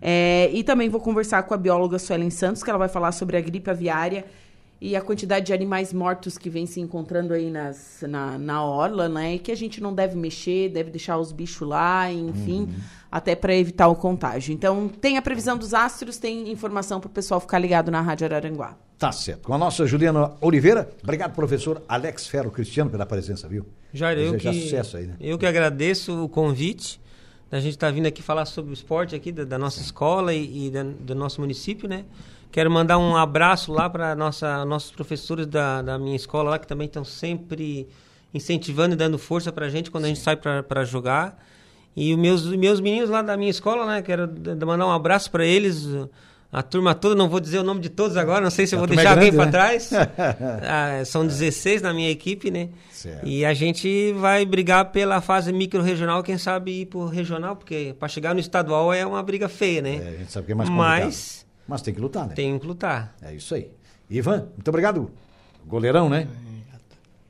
[0.01, 3.37] É, e também vou conversar com a bióloga Suelen Santos, que ela vai falar sobre
[3.37, 4.25] a gripe aviária
[4.81, 9.09] e a quantidade de animais mortos que vem se encontrando aí nas, na, na orla,
[9.09, 9.35] né?
[9.35, 12.69] E que a gente não deve mexer, deve deixar os bichos lá, enfim,
[13.13, 14.55] até para evitar o contágio.
[14.55, 18.25] Então, tem a previsão dos astros, tem informação para o pessoal ficar ligado na Rádio
[18.25, 18.75] Araranguá.
[18.99, 19.43] Tá certo.
[19.49, 20.91] Com a nossa Juliana Oliveira.
[21.03, 23.67] Obrigado, professor Alex Ferro Cristiano, pela presença, viu?
[23.93, 25.17] Jair, eu que, sucesso aí, né?
[25.21, 27.01] eu que agradeço o convite.
[27.53, 30.69] A gente está vindo aqui falar sobre o esporte aqui da, da nossa escola e,
[30.69, 32.05] e da- do nosso município, né?
[32.51, 36.67] Quero mandar um abraço lá para nossa nossos professores da, da minha escola lá que
[36.67, 37.89] também estão sempre
[38.35, 41.39] incentivando e dando força para a gente quando a gente sai para jogar.
[41.97, 44.03] E os meus meus meninos lá da minha escola, né?
[44.03, 44.29] Quero
[44.67, 45.87] mandar um abraço para eles.
[46.53, 48.81] A turma toda, não vou dizer o nome de todos agora, não sei se eu
[48.81, 49.53] vou é deixar alguém grande, para né?
[49.53, 49.91] trás.
[50.67, 52.71] Ah, são 16 na minha equipe, né?
[52.91, 53.25] Certo.
[53.25, 58.09] E a gente vai brigar pela fase micro-regional, quem sabe ir pro regional, porque para
[58.09, 59.95] chegar no estadual é uma briga feia, né?
[59.95, 61.05] É, a gente sabe que é mais complicado.
[61.05, 62.35] Mas Mas tem que lutar, né?
[62.35, 63.15] tem que lutar.
[63.23, 63.71] É isso aí.
[64.09, 65.11] Ivan, muito obrigado.
[65.67, 66.27] Goleirão, né?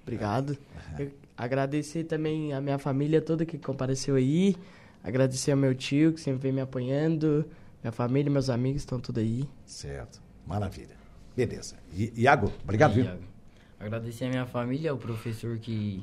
[0.02, 0.56] Obrigado.
[0.98, 4.56] Eu agradecer também a minha família toda que compareceu aí.
[5.04, 7.44] Agradecer ao meu tio que sempre vem me apoiando.
[7.82, 9.48] Minha família, meus amigos estão tudo aí.
[9.64, 10.20] Certo.
[10.46, 10.96] Maravilha.
[11.36, 11.76] Beleza.
[11.94, 13.04] I- Iago, obrigado, viu?
[13.04, 13.22] Iago.
[13.78, 16.00] Agradecer a minha família, o professor que,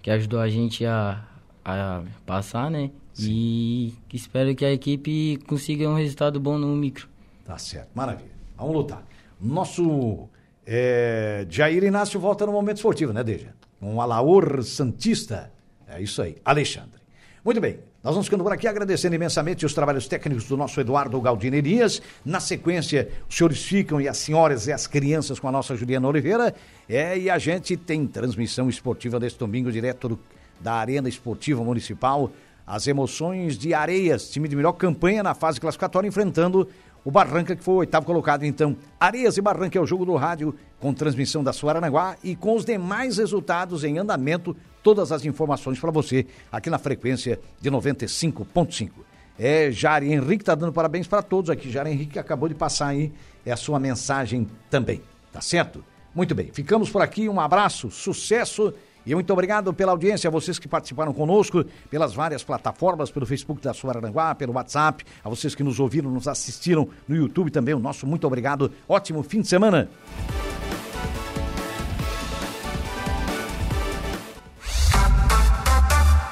[0.00, 1.22] que ajudou a gente a,
[1.64, 2.90] a passar, né?
[3.20, 7.08] E que espero que a equipe consiga um resultado bom no micro.
[7.48, 7.88] Tá certo.
[7.94, 8.30] Maravilha.
[8.58, 9.02] Vamos lutar.
[9.40, 10.28] Nosso
[10.66, 13.54] é, Jair Inácio volta no momento esportivo, né, Deja?
[13.80, 15.50] Um Alaor Santista.
[15.88, 16.36] É isso aí.
[16.44, 17.00] Alexandre.
[17.44, 17.78] Muito bem.
[18.04, 22.02] Nós vamos ficando por aqui agradecendo imensamente os trabalhos técnicos do nosso Eduardo Galdinerias.
[22.24, 26.06] Na sequência, os senhores ficam e as senhoras e as crianças com a nossa Juliana
[26.06, 26.54] Oliveira.
[26.88, 30.18] É, e a gente tem transmissão esportiva deste domingo direto do-
[30.60, 32.30] da Arena Esportiva Municipal.
[32.66, 36.68] As emoções de Areias, time de melhor campanha na fase classificatória, enfrentando
[37.04, 38.44] o Barranca, que foi o oitavo colocado.
[38.44, 42.54] Então, Areias e Barranca é o jogo do rádio, com transmissão da Suaranaguá e com
[42.54, 48.90] os demais resultados em andamento, todas as informações para você aqui na frequência de 95.5.
[49.38, 51.70] É, Jari Henrique está dando parabéns para todos aqui.
[51.70, 53.12] Jari Henrique acabou de passar aí
[53.46, 55.00] é a sua mensagem também,
[55.32, 55.82] tá certo?
[56.14, 57.28] Muito bem, ficamos por aqui.
[57.28, 58.74] Um abraço, sucesso
[59.08, 63.58] e muito obrigado pela audiência, a vocês que participaram conosco, pelas várias plataformas, pelo Facebook
[63.62, 67.78] da Suaranguá, pelo WhatsApp, a vocês que nos ouviram, nos assistiram no YouTube também, o
[67.78, 68.70] nosso muito obrigado.
[68.86, 69.88] Ótimo fim de semana.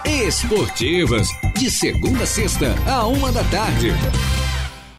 [0.05, 3.93] Esportivas, de segunda a sexta, a uma da tarde.